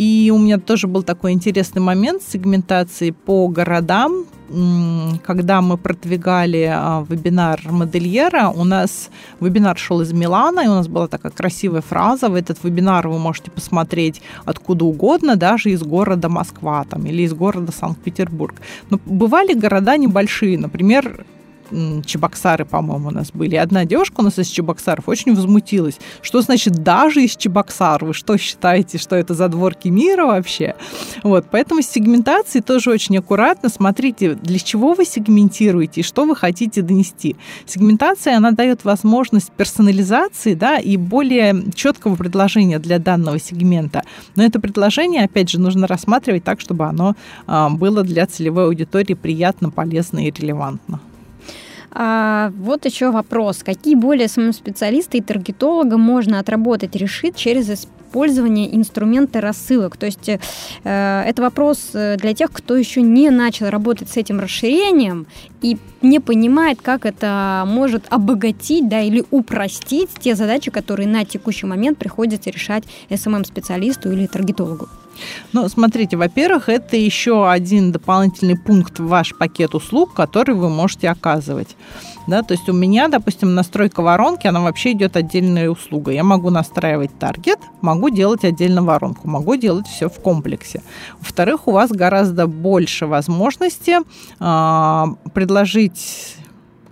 [0.00, 4.24] И у меня тоже был такой интересный момент сегментации по городам.
[5.22, 10.88] Когда мы продвигали а, вебинар модельера, у нас вебинар шел из Милана, и у нас
[10.88, 12.30] была такая красивая фраза.
[12.30, 17.34] В этот вебинар вы можете посмотреть откуда угодно, даже из города Москва там, или из
[17.34, 18.54] города Санкт-Петербург.
[18.88, 21.26] Но бывали города небольшие, например,
[22.04, 23.56] Чебоксары, по-моему, у нас были.
[23.56, 25.98] Одна девушка у нас из Чебоксаров очень возмутилась.
[26.22, 28.04] Что значит даже из Чебоксар?
[28.04, 30.74] Вы что считаете, что это задворки мира вообще?
[31.22, 33.68] Вот, поэтому с сегментацией тоже очень аккуратно.
[33.68, 37.36] Смотрите, для чего вы сегментируете и что вы хотите донести.
[37.66, 44.02] Сегментация, она дает возможность персонализации, да, и более четкого предложения для данного сегмента.
[44.36, 47.14] Но это предложение, опять же, нужно рассматривать так, чтобы оно
[47.46, 51.00] а, было для целевой аудитории приятно, полезно и релевантно.
[51.92, 53.62] А, вот еще вопрос.
[53.64, 59.96] Какие более специалисты и таргетолога можно отработать, решить через использование инструмента рассылок?
[59.96, 60.38] То есть э,
[60.84, 65.26] это вопрос э, для тех, кто еще не начал работать с этим расширением
[65.62, 71.66] и не понимает, как это может обогатить да, или упростить те задачи, которые на текущий
[71.66, 74.88] момент приходится решать SMM-специалисту или таргетологу.
[75.52, 81.08] Ну, смотрите, во-первых, это еще один дополнительный пункт в ваш пакет услуг, который вы можете
[81.08, 81.76] оказывать.
[82.26, 86.12] Да, то есть у меня, допустим, настройка воронки, она вообще идет отдельная услуга.
[86.12, 90.82] Я могу настраивать таргет, могу делать отдельно воронку, могу делать все в комплексе.
[91.18, 93.98] Во-вторых, у вас гораздо больше возможности
[94.38, 95.04] э,
[95.34, 96.36] предложить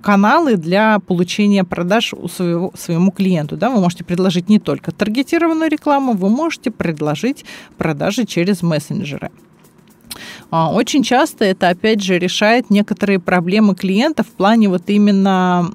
[0.03, 3.57] каналы для получения продаж у своего, своему клиенту.
[3.57, 3.71] Да?
[3.71, 7.45] Вы можете предложить не только таргетированную рекламу, вы можете предложить
[7.77, 9.31] продажи через мессенджеры.
[10.51, 15.71] А, очень часто это, опять же, решает некоторые проблемы клиента в плане вот именно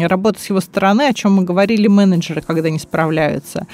[0.00, 3.66] работы с его стороны, о чем мы говорили менеджеры, когда не справляются.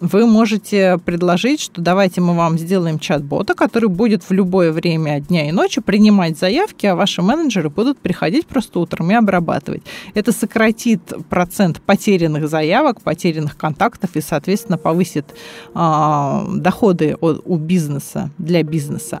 [0.00, 5.48] Вы можете предложить, что давайте мы вам сделаем чат-бота, который будет в любое время дня
[5.48, 9.82] и ночи принимать заявки, а ваши менеджеры будут приходить просто утром и обрабатывать.
[10.12, 11.00] Это сократит
[11.30, 15.34] процент потерянных заявок, потерянных контактов и, соответственно, повысит
[15.74, 19.20] э, доходы у, у бизнеса, для бизнеса.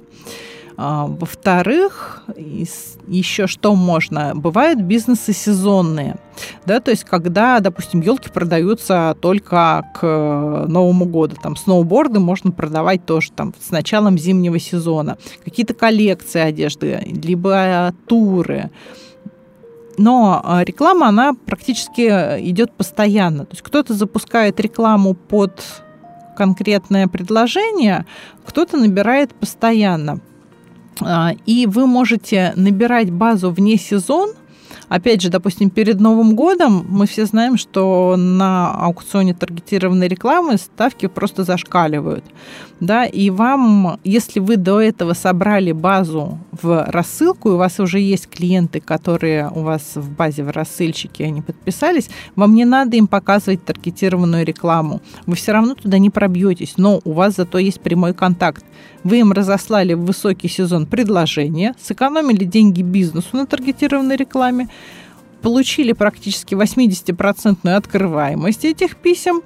[0.76, 4.32] А, во-вторых, еще что можно?
[4.34, 6.16] Бывают бизнесы сезонные.
[6.66, 13.06] Да, то есть, когда, допустим, елки продаются только к Новому году, там сноуборды можно продавать
[13.06, 18.70] тоже там с началом зимнего сезона, какие-то коллекции одежды, либо туры.
[19.96, 22.08] Но а, реклама, она практически
[22.48, 23.44] идет постоянно.
[23.44, 25.62] То есть кто-то запускает рекламу под
[26.36, 28.06] конкретное предложение,
[28.44, 30.20] кто-то набирает постоянно.
[31.00, 34.32] А, и вы можете набирать базу вне сезон–
[34.88, 41.06] Опять же, допустим, перед Новым годом мы все знаем, что на аукционе таргетированной рекламы ставки
[41.06, 42.24] просто зашкаливают.
[42.80, 47.98] Да, и вам, если вы до этого собрали базу в рассылку, и у вас уже
[47.98, 53.06] есть клиенты, которые у вас в базе в рассыльщике, они подписались, вам не надо им
[53.06, 55.00] показывать таргетированную рекламу.
[55.26, 58.64] Вы все равно туда не пробьетесь, но у вас зато есть прямой контакт.
[59.04, 64.68] Вы им разослали в высокий сезон предложения, сэкономили деньги бизнесу на таргетированной рекламе,
[65.42, 69.42] получили практически 80% открываемость этих писем.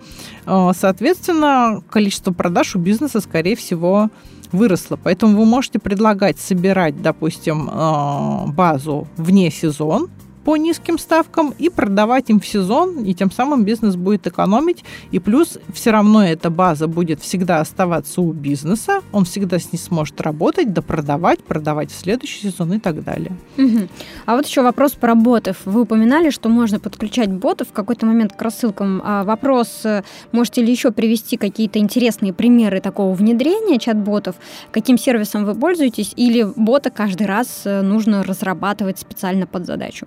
[0.46, 4.10] Э, соответственно, количество продаж у бизнеса, скорее всего,
[4.52, 4.96] выросло.
[5.02, 10.08] Поэтому вы можете предлагать собирать, допустим, э, базу вне сезон,
[10.48, 14.82] по низким ставкам и продавать им в сезон, и тем самым бизнес будет экономить.
[15.10, 19.78] И плюс все равно эта база будет всегда оставаться у бизнеса, он всегда с ней
[19.78, 23.32] сможет работать, да продавать, продавать в следующий сезон и так далее.
[23.58, 23.88] Угу.
[24.24, 25.58] А вот еще вопрос про ботов.
[25.66, 29.02] Вы упоминали, что можно подключать ботов в какой-то момент к рассылкам.
[29.04, 34.36] А вопрос, э, можете ли еще привести какие-то интересные примеры такого внедрения чат-ботов?
[34.72, 36.14] Каким сервисом вы пользуетесь?
[36.16, 40.06] Или бота каждый раз э, нужно разрабатывать специально под задачу?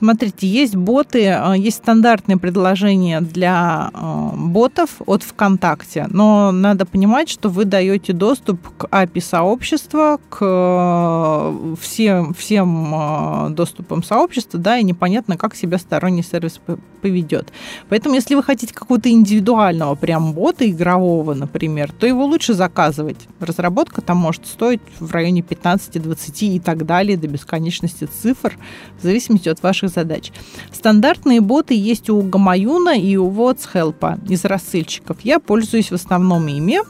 [0.00, 7.28] Смотрите, есть боты, э, есть стандартные предложения для э, ботов от ВКонтакте, но надо понимать,
[7.28, 14.84] что вы даете доступ к API сообщества, к э, всем, всем доступам сообщества, да, и
[14.84, 16.58] непонятно, как себя сторонний сервис
[17.00, 17.52] поведет.
[17.88, 23.28] Поэтому, если вы хотите какого-то индивидуального прям бота игрового, например, то его лучше заказывать.
[23.38, 28.58] Разработка там может стоить в районе 15-20 и так далее до бесконечности цифр,
[28.98, 30.32] в зависимости от ваших задач.
[30.72, 35.18] Стандартные боты есть у Гамаюна и у WhatsHelp из рассыльщиков.
[35.22, 36.80] Я пользуюсь в основном ими.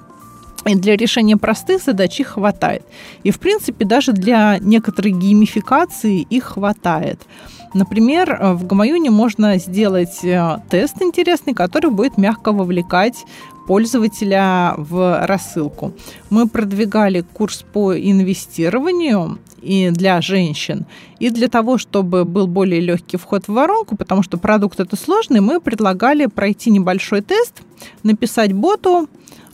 [0.66, 2.82] И для решения простых задач их хватает.
[3.22, 7.26] И, в принципе, даже для некоторой геймификации их хватает.
[7.72, 13.24] Например, в Гамаюне можно сделать э, тест интересный, который будет мягко вовлекать
[13.66, 15.92] пользователя в рассылку.
[16.28, 20.87] Мы продвигали курс по инвестированию и для женщин,
[21.19, 25.41] и для того, чтобы был более легкий вход в воронку, потому что продукт это сложный,
[25.41, 27.63] мы предлагали пройти небольшой тест,
[28.03, 29.09] написать боту,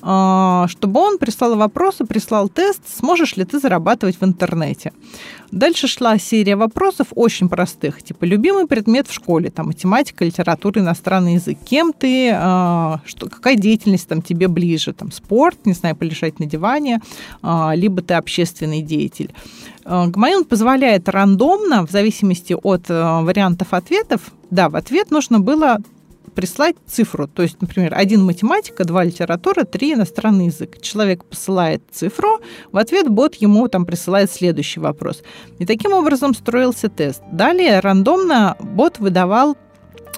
[0.07, 4.93] чтобы он прислал вопросы, прислал тест, сможешь ли ты зарабатывать в интернете.
[5.51, 11.35] Дальше шла серия вопросов очень простых, типа любимый предмет в школе, там математика, литература, иностранный
[11.35, 16.39] язык, кем ты, а, что, какая деятельность там тебе ближе, там спорт, не знаю, полежать
[16.39, 17.01] на диване,
[17.43, 19.35] а, либо ты общественный деятель.
[19.85, 25.79] Гмаил позволяет рандомно, в зависимости от вариантов ответов, да, в ответ нужно было
[26.37, 27.26] прислать цифру.
[27.26, 30.80] То есть, например, один математика, два литература, три иностранный язык.
[30.80, 35.22] Человек посылает цифру, в ответ бот ему там присылает следующий вопрос.
[35.59, 37.22] И таким образом строился тест.
[37.32, 39.57] Далее рандомно бот выдавал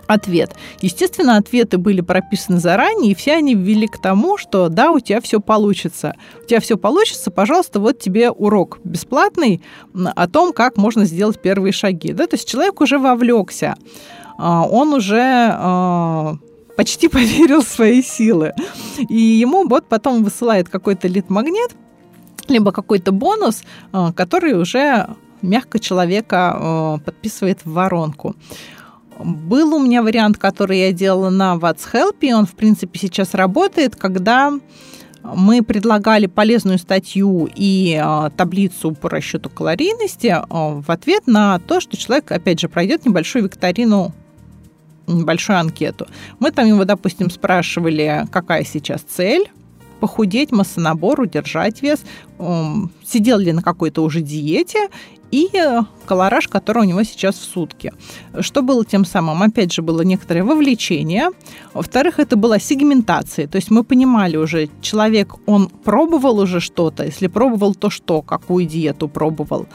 [0.09, 0.55] ответ.
[0.81, 5.21] Естественно, ответы были прописаны заранее, и все они ввели к тому, что да, у тебя
[5.21, 6.15] все получится.
[6.43, 9.63] У тебя все получится, пожалуйста, вот тебе урок бесплатный
[9.95, 12.13] о том, как можно сделать первые шаги.
[12.13, 12.27] Да?
[12.27, 13.77] То есть человек уже вовлекся.
[14.39, 16.37] А, он уже а,
[16.77, 18.55] почти поверил в свои силы.
[19.09, 21.73] И ему бот потом высылает какой-то лид-магнит,
[22.47, 23.63] либо какой-то бонус,
[23.93, 25.09] а, который уже
[25.43, 28.35] мягко человека подписывает в воронку.
[29.21, 33.35] Был у меня вариант, который я делала на What's Help, и он, в принципе, сейчас
[33.35, 34.53] работает, когда
[35.23, 38.03] мы предлагали полезную статью и
[38.37, 44.13] таблицу по расчету калорийности в ответ на то, что человек, опять же, пройдет небольшую викторину
[45.09, 46.07] небольшую анкету.
[46.39, 49.51] Мы там его, допустим, спрашивали, какая сейчас цель,
[50.01, 52.01] похудеть, массонабор, удержать вес,
[53.05, 54.89] сидел ли на какой-то уже диете
[55.31, 57.93] и э, колораж, который у него сейчас в сутки.
[58.41, 59.43] Что было тем самым?
[59.43, 61.31] Опять же, было некоторое вовлечение.
[61.75, 63.47] Во-вторых, это была сегментация.
[63.47, 67.05] То есть мы понимали уже, человек, он пробовал уже что-то.
[67.05, 68.23] Если пробовал, то что?
[68.23, 69.67] Какую диету пробовал?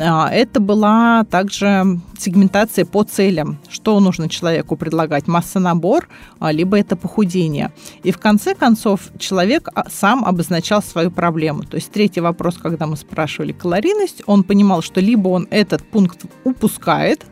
[0.00, 3.58] А, это была также сегментация по целям.
[3.68, 5.26] Что нужно человеку предлагать?
[5.26, 7.72] Масса-набор, а, либо это похудение.
[8.02, 11.62] И в конце концов человек а, сам обозначал свою проблему.
[11.64, 16.24] То есть третий вопрос, когда мы спрашивали калорийность, он понимал, что либо он этот пункт
[16.44, 17.24] упускает,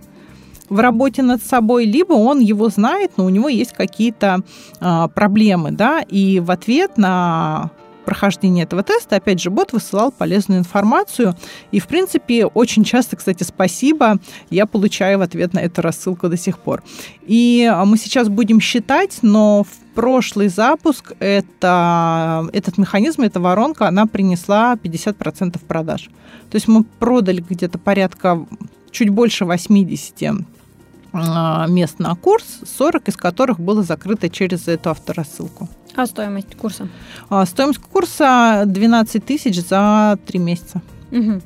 [0.70, 4.40] в работе над собой, либо он его знает, но у него есть какие-то
[4.80, 7.70] э, проблемы, да, и в ответ на
[8.04, 11.34] прохождения этого теста, опять же, бот высылал полезную информацию.
[11.70, 14.18] И, в принципе, очень часто, кстати, спасибо,
[14.50, 16.82] я получаю в ответ на эту рассылку до сих пор.
[17.26, 23.88] И а, мы сейчас будем считать, но в прошлый запуск это, этот механизм, эта воронка,
[23.88, 26.10] она принесла 50% продаж.
[26.50, 28.46] То есть мы продали где-то порядка
[28.90, 30.36] чуть больше 80 а,
[31.14, 32.44] мест на курс,
[32.76, 35.68] 40 из которых было закрыто через эту авторассылку.
[35.96, 36.88] А стоимость курса?
[37.30, 40.82] А, стоимость курса 12 тысяч за три месяца.
[41.12, 41.40] Угу.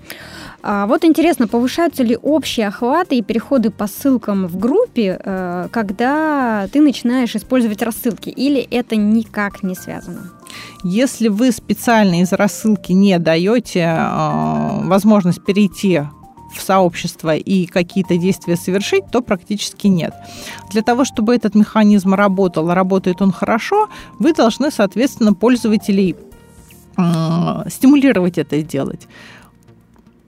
[0.63, 6.67] А вот интересно, повышаются ли общие охваты и переходы по ссылкам в группе, э, когда
[6.73, 10.31] ты начинаешь использовать рассылки, или это никак не связано?
[10.83, 16.03] Если вы специально из рассылки не даете э, возможность перейти
[16.55, 20.15] в сообщество и какие-то действия совершить, то практически нет.
[20.71, 23.89] Для того, чтобы этот механизм работал, работает он хорошо,
[24.19, 26.17] вы должны, соответственно, пользователей
[27.69, 29.07] стимулировать это делать.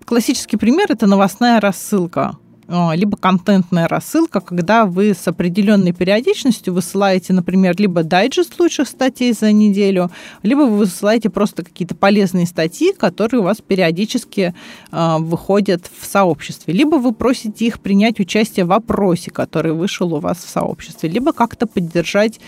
[0.05, 2.37] Классический пример– это новостная рассылка.
[2.73, 9.33] А, либо контентная рассылка, когда вы с определенной периодичностью высылаете, например, либо дайджест лучших статей
[9.33, 10.11] за неделю,
[10.45, 14.55] либо вы высылаете просто какие-то полезные статьи, которые у вас периодически
[14.93, 20.21] э, выходят в сообществе, либо вы просите их принять участие в опросе, который вышел у
[20.21, 22.39] вас в сообществе, либо как-то поддержать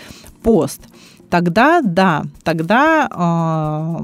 [0.45, 0.83] пост.
[1.31, 3.09] Тогда да, тогда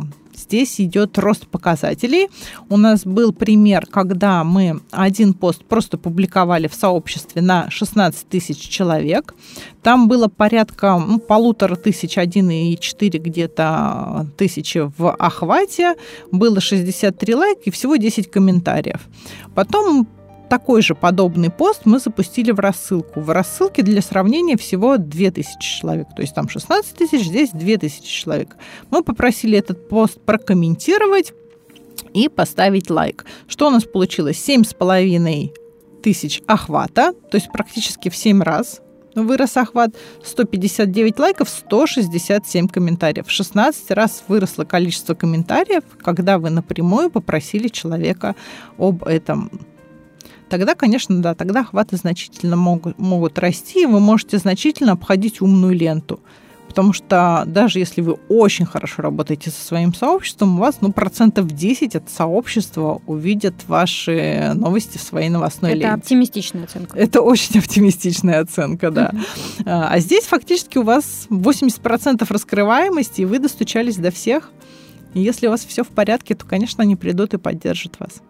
[0.03, 2.29] э, здесь идет рост показателей.
[2.69, 8.59] У нас был пример, когда мы один пост просто публиковали в сообществе на 16 тысяч
[8.59, 9.35] человек.
[9.83, 15.95] Там было порядка ну, полутора тысяч, 1,4 где-то тысячи в охвате,
[16.31, 19.09] было 63 лайка и всего 10 комментариев.
[19.55, 20.07] Потом
[20.49, 23.21] такой же подобный пост мы запустили в рассылку.
[23.21, 26.09] В рассылке для сравнения всего 2000 человек.
[26.17, 28.57] То есть там 16 тысяч, здесь 2000 человек.
[28.91, 31.33] Мы попросили этот пост прокомментировать
[32.15, 33.25] и поставить лайк.
[33.47, 34.43] Что у нас получилось?
[34.47, 35.53] 7,5
[36.03, 38.81] тысяч охвата, то есть практически в 7 раз
[39.15, 43.27] вырос охват, 159 лайков, 167 комментариев.
[43.27, 48.37] В 16 раз выросло количество комментариев, когда вы напрямую попросили человека
[48.79, 49.51] об этом
[50.49, 55.75] тогда, конечно, да, тогда охваты значительно могут, могут расти, и вы можете значительно обходить умную
[55.75, 56.21] ленту.
[56.69, 61.51] Потому что даже если вы очень хорошо работаете со своим сообществом, у вас ну, процентов
[61.51, 65.89] 10 от сообщества увидят ваши новости в своей новостной Это ленте.
[65.89, 66.99] Это оптимистичная оценка.
[66.99, 69.13] Это очень оптимистичная оценка, да.
[69.65, 74.51] А здесь фактически у вас 80% раскрываемости, и вы достучались до всех.
[75.15, 78.21] И если у вас все в порядке, то, конечно, они придут и поддержат вас.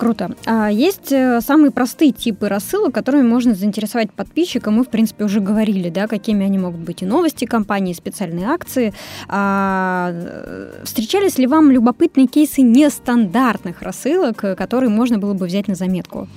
[0.00, 0.30] Круто.
[0.46, 4.70] А есть э, самые простые типы рассылок, которыми можно заинтересовать подписчика.
[4.70, 8.46] Мы, в принципе, уже говорили, да, какими они могут быть и новости компании, и специальные
[8.46, 8.94] акции.
[9.28, 15.74] А, э, встречались ли вам любопытные кейсы нестандартных рассылок, которые можно было бы взять на
[15.74, 16.28] заметку?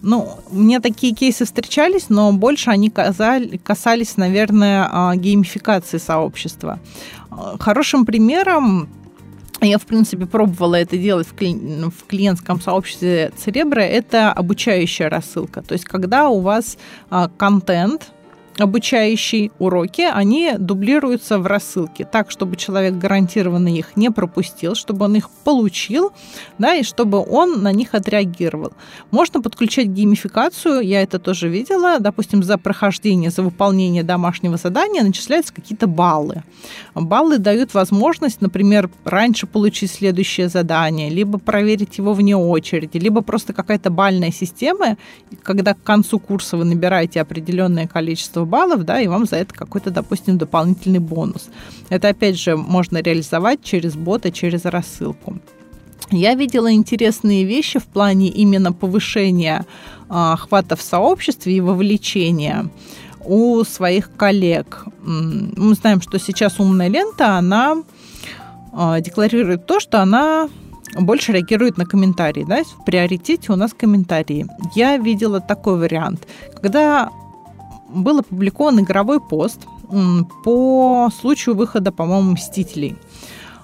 [0.00, 6.78] Ну, мне такие кейсы встречались, но больше они касались, наверное, а, геймификации сообщества.
[7.58, 8.88] Хорошим примером
[9.66, 11.54] я, в принципе, пробовала это делать в, кли...
[11.54, 15.62] в клиентском сообществе Церебра, это обучающая рассылка.
[15.62, 16.78] То есть, когда у вас
[17.10, 18.12] а, контент,
[18.62, 25.16] обучающие уроки, они дублируются в рассылке так, чтобы человек гарантированно их не пропустил, чтобы он
[25.16, 26.12] их получил,
[26.58, 28.72] да, и чтобы он на них отреагировал.
[29.10, 35.52] Можно подключать геймификацию, я это тоже видела, допустим, за прохождение, за выполнение домашнего задания начисляются
[35.52, 36.42] какие-то баллы.
[36.94, 43.52] Баллы дают возможность, например, раньше получить следующее задание, либо проверить его вне очереди, либо просто
[43.52, 44.96] какая-то бальная система,
[45.42, 49.90] когда к концу курса вы набираете определенное количество баллов, да, и вам за это какой-то,
[49.90, 51.48] допустим, дополнительный бонус.
[51.88, 55.38] Это, опять же, можно реализовать через бота, через рассылку.
[56.10, 59.64] Я видела интересные вещи в плане именно повышения
[60.08, 62.68] а, охвата в сообществе и вовлечения
[63.24, 64.84] у своих коллег.
[65.02, 67.76] Мы знаем, что сейчас умная лента, она
[68.72, 70.48] а, декларирует то, что она
[70.98, 72.44] больше реагирует на комментарии.
[72.48, 72.62] Да?
[72.64, 74.46] В приоритете у нас комментарии.
[74.74, 76.26] Я видела такой вариант,
[76.60, 77.10] когда
[77.94, 79.60] был опубликован игровой пост
[80.44, 82.96] по случаю выхода, по-моему, «Мстителей».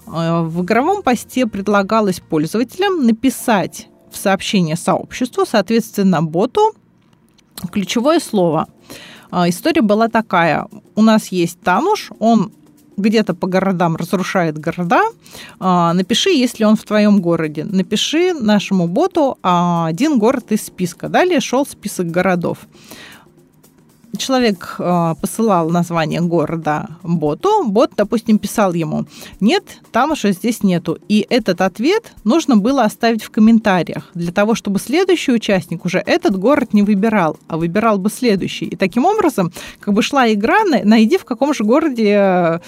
[0.06, 6.74] Э, в игровом посте предлагалось пользователям написать в сообщение сообществу, соответственно, боту,
[7.70, 8.66] ключевое слово.
[9.30, 10.66] Э, история была такая.
[10.94, 12.52] У нас есть Тануш, он
[12.96, 15.02] где-то по городам разрушает города,
[15.60, 17.64] э, напиши, если он в твоем городе.
[17.64, 21.08] Напиши нашему боту один город из списка.
[21.08, 22.58] Далее шел список городов
[24.16, 29.06] человек э, посылал название города боту, бот, допустим, писал ему,
[29.40, 30.98] нет, там уже здесь нету.
[31.08, 36.36] И этот ответ нужно было оставить в комментариях, для того, чтобы следующий участник уже этот
[36.38, 38.66] город не выбирал, а выбирал бы следующий.
[38.66, 42.58] И таким образом, как бы шла игра, найди в каком же городе э,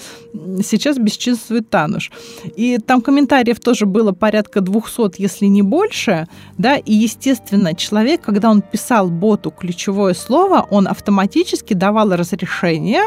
[0.63, 2.11] сейчас бесчинствует Тануш.
[2.55, 6.27] И там комментариев тоже было порядка 200, если не больше,
[6.57, 13.03] да, и, естественно, человек, когда он писал боту ключевое слово, он автоматически автоматически давал разрешение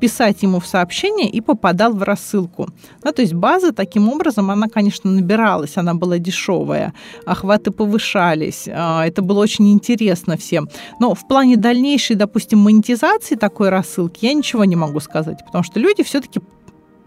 [0.00, 2.68] писать ему в сообщение и попадал в рассылку.
[3.02, 6.92] Ну, то есть база таким образом, она, конечно, набиралась, она была дешевая,
[7.24, 10.68] охваты повышались, а, это было очень интересно всем.
[11.00, 15.80] Но в плане дальнейшей, допустим, монетизации такой рассылки я ничего не могу сказать, потому что
[15.80, 16.40] люди все-таки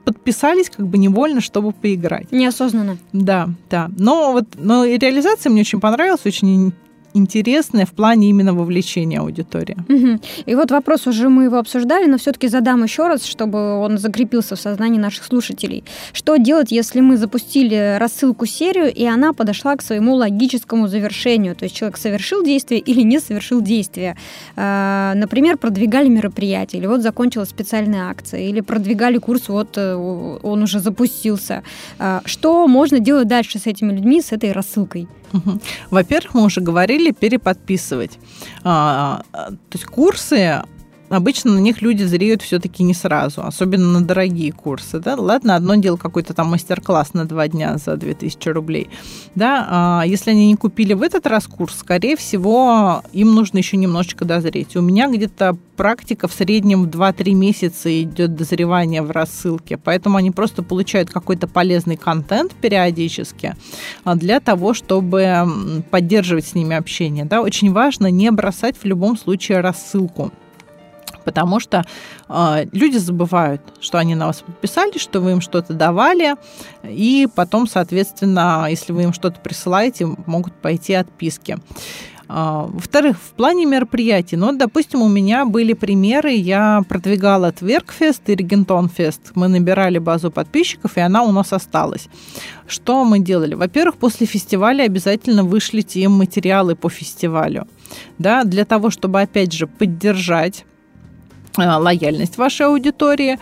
[0.04, 2.32] подписались как бы невольно, чтобы поиграть.
[2.32, 2.98] Неосознанно.
[3.14, 3.92] Да, да.
[4.00, 6.74] Но вот но и реализация мне очень понравилась, очень
[7.14, 9.78] интересное в плане именно вовлечения аудитории.
[9.88, 10.22] Угу.
[10.46, 14.56] И вот вопрос уже мы его обсуждали, но все-таки задам еще раз, чтобы он закрепился
[14.56, 15.84] в сознании наших слушателей.
[16.14, 21.56] Что делать, если мы запустили рассылку серию, и она подошла к своему логическому завершению?
[21.56, 24.16] То есть человек совершил действие или не совершил действие.
[24.56, 30.64] А, например, продвигали мероприятие, или вот закончилась специальная акция, или продвигали курс, вот э, он
[30.64, 31.64] уже запустился.
[31.98, 35.08] А, что можно делать дальше с этими людьми, с этой рассылкой?
[35.90, 38.20] Во-первых, мы уже говорили переподписывать.
[38.64, 40.64] А, то есть курсы
[41.10, 45.00] обычно на них люди зреют все-таки не сразу, особенно на дорогие курсы.
[45.00, 45.16] Да?
[45.16, 48.90] Ладно, одно дело какой-то там мастер-класс на два дня за 2000 рублей.
[49.36, 49.68] Да?
[49.70, 54.26] А если они не купили в этот раз курс, скорее всего, им нужно еще немножечко
[54.26, 54.76] дозреть.
[54.76, 60.32] У меня где-то практика в среднем в 2-3 месяца идет дозревание в рассылке, поэтому они
[60.32, 63.56] просто получают какой-то полезный контент периодически
[64.04, 67.26] а, для того, чтобы поддерживать с ними общение.
[67.26, 67.42] Да?
[67.42, 70.32] Очень важно не бросать в любом случае рассылку
[71.24, 71.86] потому что
[72.28, 76.36] э, люди забывают, что они на вас подписались, что вы им что-то давали,
[76.84, 81.58] и потом, соответственно, если вы им что-то присылаете, могут пойти отписки.
[82.32, 88.36] А, во-вторых, в плане мероприятий, ну, допустим, у меня были примеры, я продвигала Тверкфест и
[88.36, 89.32] Регентонфест.
[89.34, 92.08] Мы набирали базу подписчиков, и она у нас осталась.
[92.68, 93.56] Что мы делали?
[93.56, 97.68] Во-первых, после фестиваля обязательно вышлите им материалы по фестивалю.
[98.20, 100.66] Да, для того, чтобы, опять же, поддержать
[101.60, 103.40] лояльность вашей аудитории.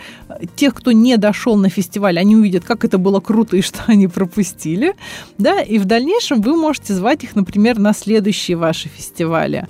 [0.56, 4.08] Тех, кто не дошел на фестиваль, они увидят, как это было круто и что они
[4.08, 4.94] пропустили.
[5.38, 5.60] Да?
[5.60, 9.66] И в дальнейшем вы можете звать их, например, на следующие ваши фестивали.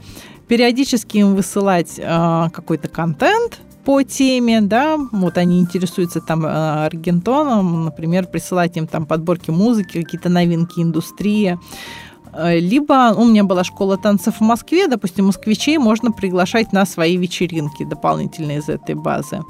[0.48, 7.86] Периодически им высылать э, какой-то контент, по теме, да, вот они интересуются там э, Аргентоном,
[7.86, 12.07] например, присылать им там подборки музыки, какие-то новинки индустрии, Э,
[12.38, 17.84] либо у меня была школа танцев в Москве, допустим, москвичей можно приглашать на свои вечеринки
[17.84, 19.42] дополнительные из этой базы.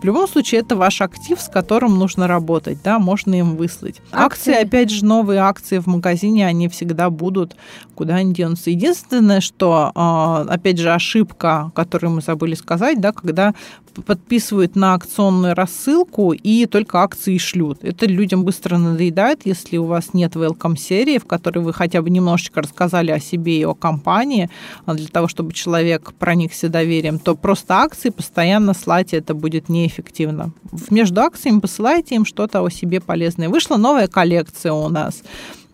[0.00, 4.00] В любом случае, это ваш актив, с которым нужно работать, да, можно им выслать.
[4.12, 7.56] Акции, акции опять же, новые акции в магазине, они всегда будут,
[7.96, 8.70] куда они денутся.
[8.70, 13.54] Единственное, что, э, опять же, ошибка, которую мы забыли сказать, да, когда
[14.02, 17.78] подписывают на акционную рассылку и только акции шлют.
[17.82, 22.10] Это людям быстро надоедает, если у вас нет welcome серии, в которой вы хотя бы
[22.10, 24.50] немножечко рассказали о себе и о компании,
[24.84, 30.52] а для того, чтобы человек проникся доверием, то просто акции постоянно слать это будет неэффективно.
[30.90, 33.48] Между акциями посылайте им что-то о себе полезное.
[33.48, 35.22] Вышла новая коллекция у нас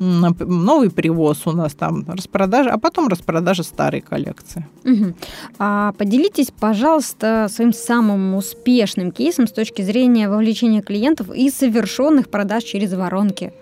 [0.03, 4.67] новый привоз у нас там, распродажа, а потом распродажа старой коллекции.
[4.85, 5.15] Угу.
[5.59, 12.65] А поделитесь, пожалуйста, своим самым успешным кейсом с точки зрения вовлечения клиентов и совершенных продаж
[12.65, 13.53] через воронки.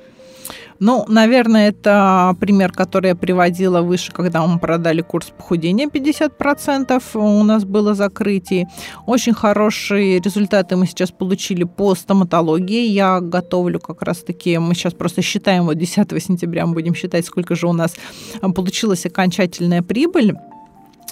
[0.81, 7.43] Ну, наверное, это пример, который я приводила выше, когда мы продали курс похудения 50%, у
[7.44, 8.66] нас было закрытие.
[9.07, 12.86] Очень хорошие результаты мы сейчас получили по стоматологии.
[12.86, 17.55] Я готовлю как раз-таки, мы сейчас просто считаем, вот 10 сентября мы будем считать, сколько
[17.55, 17.94] же у нас
[18.40, 20.35] получилась окончательная прибыль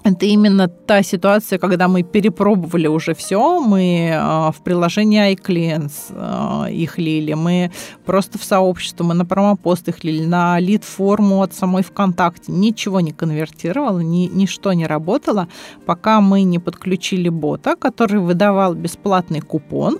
[0.04, 6.72] это именно та ситуация, когда мы перепробовали уже все, мы э, в приложении iClients э,
[6.72, 7.70] их лили, мы
[8.04, 12.52] просто в сообщество, мы на промопост их лили, на лид-форму от самой ВКонтакте.
[12.52, 15.48] Ничего не конвертировало, ни, ничто не работало,
[15.86, 19.98] пока мы не подключили бота, который выдавал бесплатный купон,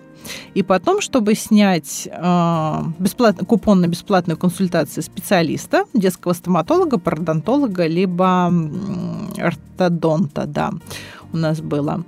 [0.54, 8.52] и потом, чтобы снять э, бесплатный, купон на бесплатную консультацию специалиста, детского стоматолога, пародонтолога, либо
[9.38, 10.72] ортодонта, да,
[11.32, 12.04] у нас было.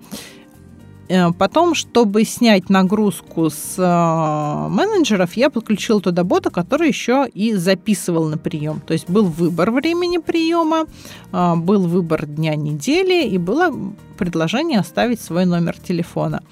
[1.11, 7.55] Э, потом, чтобы снять нагрузку с э, менеджеров, я подключил туда бота, который еще и
[7.55, 8.81] записывал на прием.
[8.87, 10.87] То есть был выбор времени приема,
[11.32, 13.73] э, был выбор дня недели и было
[14.20, 16.42] предложение оставить свой номер телефона.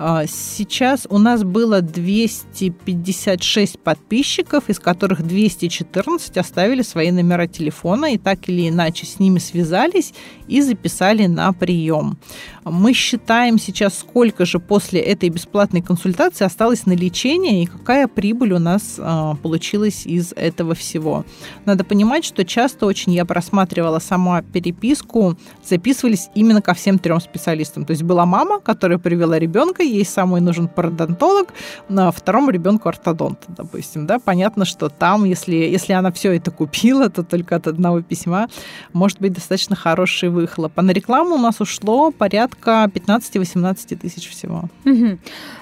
[0.00, 8.18] А, сейчас у нас было 256 подписчиков, из которых 214 оставили свои номера телефона и
[8.18, 10.14] так или иначе с ними связались
[10.46, 12.16] и записали на прием.
[12.64, 18.52] Мы считаем сейчас, сколько же после этой бесплатной консультации осталось на лечение и какая прибыль
[18.52, 21.24] у нас а, получилась из этого всего.
[21.64, 27.84] Надо понимать, что часто очень я просматривала сама переписку, записывались именно ко всем трем специалистам.
[27.84, 31.48] То есть была мама, которая привела ребенка, ей самый нужен пародонтолог,
[31.88, 37.08] на втором ребенку ортодонт, допустим, да, понятно, что там, если, если она все это купила,
[37.08, 38.48] то только от одного письма
[38.92, 40.72] может быть достаточно хороший выхлоп.
[40.76, 44.64] А на рекламу у нас ушло порядка 15-18 тысяч всего.
[44.84, 45.18] Угу.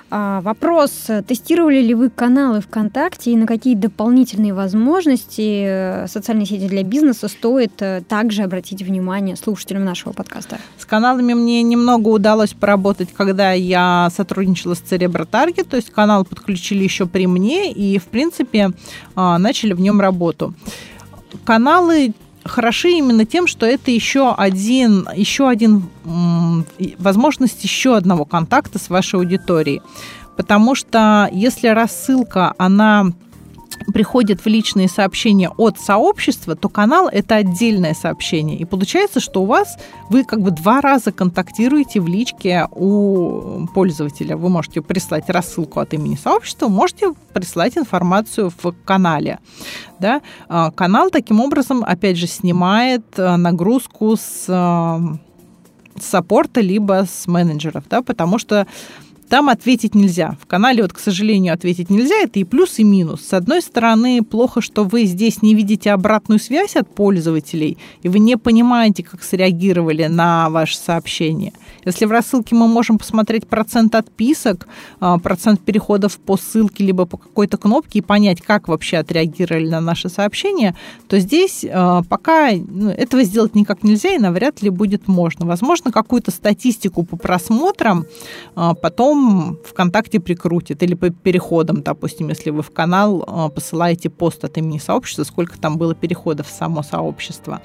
[0.09, 6.69] А, вопрос, тестировали ли вы каналы ВКонтакте и на какие дополнительные возможности э, социальной сети
[6.69, 10.59] для бизнеса стоит э, также обратить внимание слушателям нашего подкаста?
[10.79, 16.83] С каналами мне немного удалось поработать, когда я сотрудничала с Target, то есть канал подключили
[16.83, 18.73] еще при мне и, в принципе,
[19.15, 20.55] а, начали в нем работу.
[21.45, 22.13] Каналы
[22.45, 25.85] хороши именно тем, что это еще один, еще один
[26.99, 29.83] возможность еще одного контакта с вашей аудиторией.
[30.37, 33.13] Потому что если рассылка, она
[33.93, 38.59] приходит в личные сообщения от сообщества, то канал это отдельное сообщение.
[38.59, 39.77] И получается, что у вас
[40.11, 44.37] вы как бы два раза контактируете в личке у пользователя.
[44.37, 49.39] Вы можете прислать рассылку от имени сообщества, можете прислать информацию в канале.
[49.99, 50.21] Да?
[50.49, 54.99] А, канал таким образом, опять же, снимает э, нагрузку с э,
[56.01, 58.67] саппорта либо с менеджеров, да, потому что
[59.29, 60.37] там ответить нельзя.
[60.41, 62.17] В канале, вот, к сожалению, ответить нельзя.
[62.17, 63.23] Это и плюс, и минус.
[63.23, 68.19] С одной стороны, плохо, что вы здесь не видите обратную связь от пользователей, и вы
[68.19, 71.53] не понимаете, как среагировали на ваше сообщение.
[71.85, 74.67] Если в рассылке мы можем посмотреть процент отписок,
[75.01, 79.81] а, процент переходов по ссылке, либо по какой-то кнопке и понять, как вообще отреагировали на
[79.81, 80.77] наше сообщение,
[81.09, 85.47] то здесь а, пока ну, этого сделать никак нельзя и навряд ли будет можно.
[85.47, 88.07] Возможно, какую-то статистику по просмотрам
[88.55, 88.75] а,
[89.17, 94.79] потом ВКонтакте прикрутит или по переходам, допустим, если вы в канал посылаете пост от имени
[94.79, 97.61] сообщества, сколько там было переходов в само сообщество.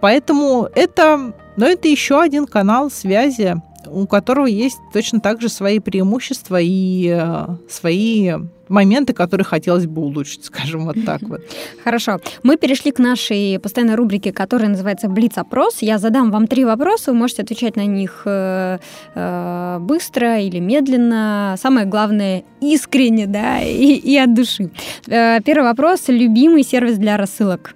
[0.00, 3.60] Поэтому это, ну, это еще один канал связи,
[3.90, 8.32] у которого есть точно так же свои преимущества и э, свои
[8.68, 11.40] моменты, которые хотелось бы улучшить, скажем вот так вот.
[11.82, 12.20] Хорошо.
[12.42, 15.78] Мы перешли к нашей постоянной рубрике, которая называется «Блиц-опрос».
[15.80, 18.78] Я задам вам три вопроса, вы можете отвечать на них э,
[19.14, 21.56] э, быстро или медленно.
[21.60, 24.70] Самое главное— искренне, да, и, и от души.
[25.06, 27.74] Э, первый вопрос— любимый сервис для рассылок?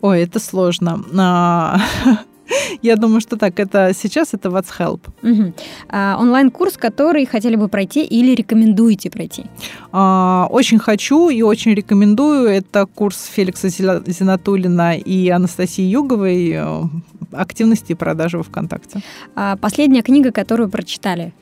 [0.00, 1.04] Ой, это сложно.
[2.82, 5.00] Я думаю, что так, это сейчас это What's Help.
[5.22, 5.52] Угу.
[5.88, 9.44] А, онлайн-курс, который хотели бы пройти или рекомендуете пройти?
[9.92, 12.48] А, очень хочу и очень рекомендую.
[12.48, 16.82] Это курс Феликса Зинатулина и Анастасии Юговой э,
[17.32, 19.00] «Активности и продажи во ВКонтакте».
[19.34, 21.32] А, последняя книга, которую прочитали?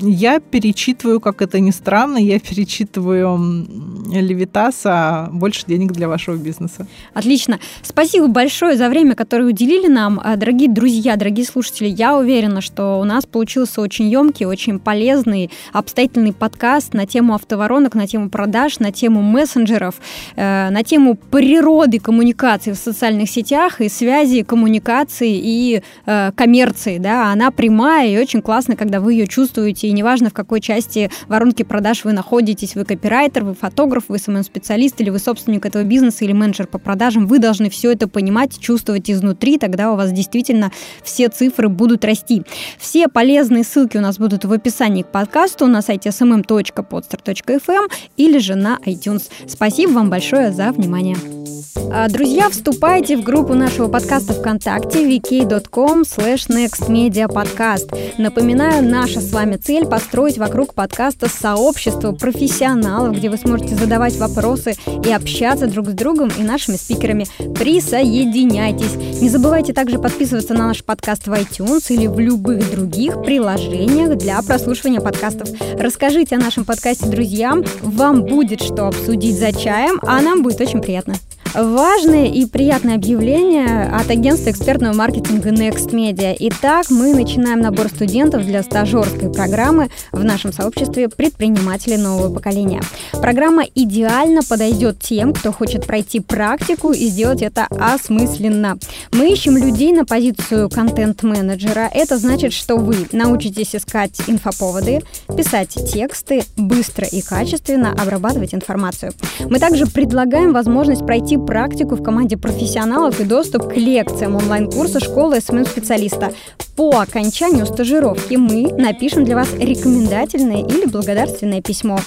[0.00, 3.66] Я перечитываю, как это ни странно, я перечитываю
[4.12, 6.86] Левитаса «Больше денег для вашего бизнеса».
[7.12, 7.60] Отлично.
[7.82, 10.20] Спасибо большое за время, которое уделили нам.
[10.22, 15.50] А, дорогие друзья, дорогие слушатели, я уверена, что у нас получился очень емкий, очень полезный,
[15.72, 19.94] обстоятельный подкаст на тему автоворонок, на тему продаж, на тему мессенджеров,
[20.34, 26.98] э, на тему природы коммуникации в социальных сетях и связи коммуникации и э, коммерции.
[26.98, 27.30] Да?
[27.30, 31.62] Она прямая и очень классно, когда вы ее чувствуете и неважно, в какой части воронки
[31.62, 36.32] продаж вы находитесь, вы копирайтер, вы фотограф, вы SMM-специалист или вы собственник этого бизнеса или
[36.32, 41.28] менеджер по продажам, вы должны все это понимать, чувствовать изнутри, тогда у вас действительно все
[41.28, 42.42] цифры будут расти.
[42.78, 48.54] Все полезные ссылки у нас будут в описании к подкасту на сайте smm.podster.fm или же
[48.54, 49.30] на iTunes.
[49.46, 51.43] Спасибо вам большое за внимание.
[51.92, 58.18] А, друзья, вступайте в группу нашего подкаста ВКонтакте vk.com slash nextmediapodcast.
[58.18, 64.74] Напоминаю, наша с вами цель построить вокруг подкаста сообщество профессионалов, где вы сможете задавать вопросы
[65.04, 67.26] и общаться друг с другом и нашими спикерами.
[67.54, 69.20] Присоединяйтесь.
[69.20, 74.40] Не забывайте также подписываться на наш подкаст в iTunes или в любых других приложениях для
[74.42, 75.48] прослушивания подкастов.
[75.78, 80.80] Расскажите о нашем подкасте друзьям, вам будет что обсудить за чаем, а нам будет очень
[80.80, 81.14] приятно.
[81.54, 86.34] Важное и приятное объявление от агентства экспертного маркетинга Next Media.
[86.36, 92.82] Итак, мы начинаем набор студентов для стажерской программы в нашем сообществе предпринимателей нового поколения.
[93.12, 98.76] Программа идеально подойдет тем, кто хочет пройти практику и сделать это осмысленно.
[99.12, 101.88] Мы ищем людей на позицию контент-менеджера.
[101.94, 105.02] Это значит, что вы научитесь искать инфоповоды,
[105.36, 109.12] писать тексты, быстро и качественно обрабатывать информацию.
[109.48, 115.40] Мы также предлагаем возможность пройти практику в команде профессионалов и доступ к лекциям онлайн-курса школы
[115.40, 116.32] SMM-специалиста.
[116.76, 121.98] По окончанию стажировки мы напишем для вас рекомендательное или благодарственное письмо.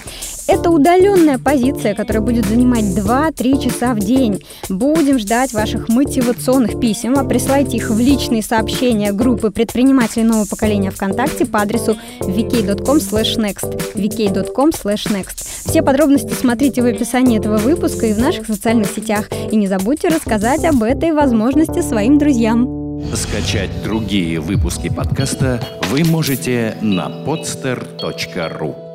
[0.48, 4.44] Это удаленная позиция, которая будет занимать 2-3 часа в день.
[4.69, 10.91] Будем ждать ваших мотивационных писем, а присылайте их в личные сообщения группы предпринимателей нового поколения
[10.91, 18.14] ВКонтакте по адресу vk.com next vk.com next Все подробности смотрите в описании этого выпуска и
[18.14, 19.30] в наших социальных сетях.
[19.52, 22.78] И не забудьте рассказать об этой возможности своим друзьям.
[23.14, 25.61] Скачать другие выпуски подкаста
[25.91, 28.87] вы можете на podster.ru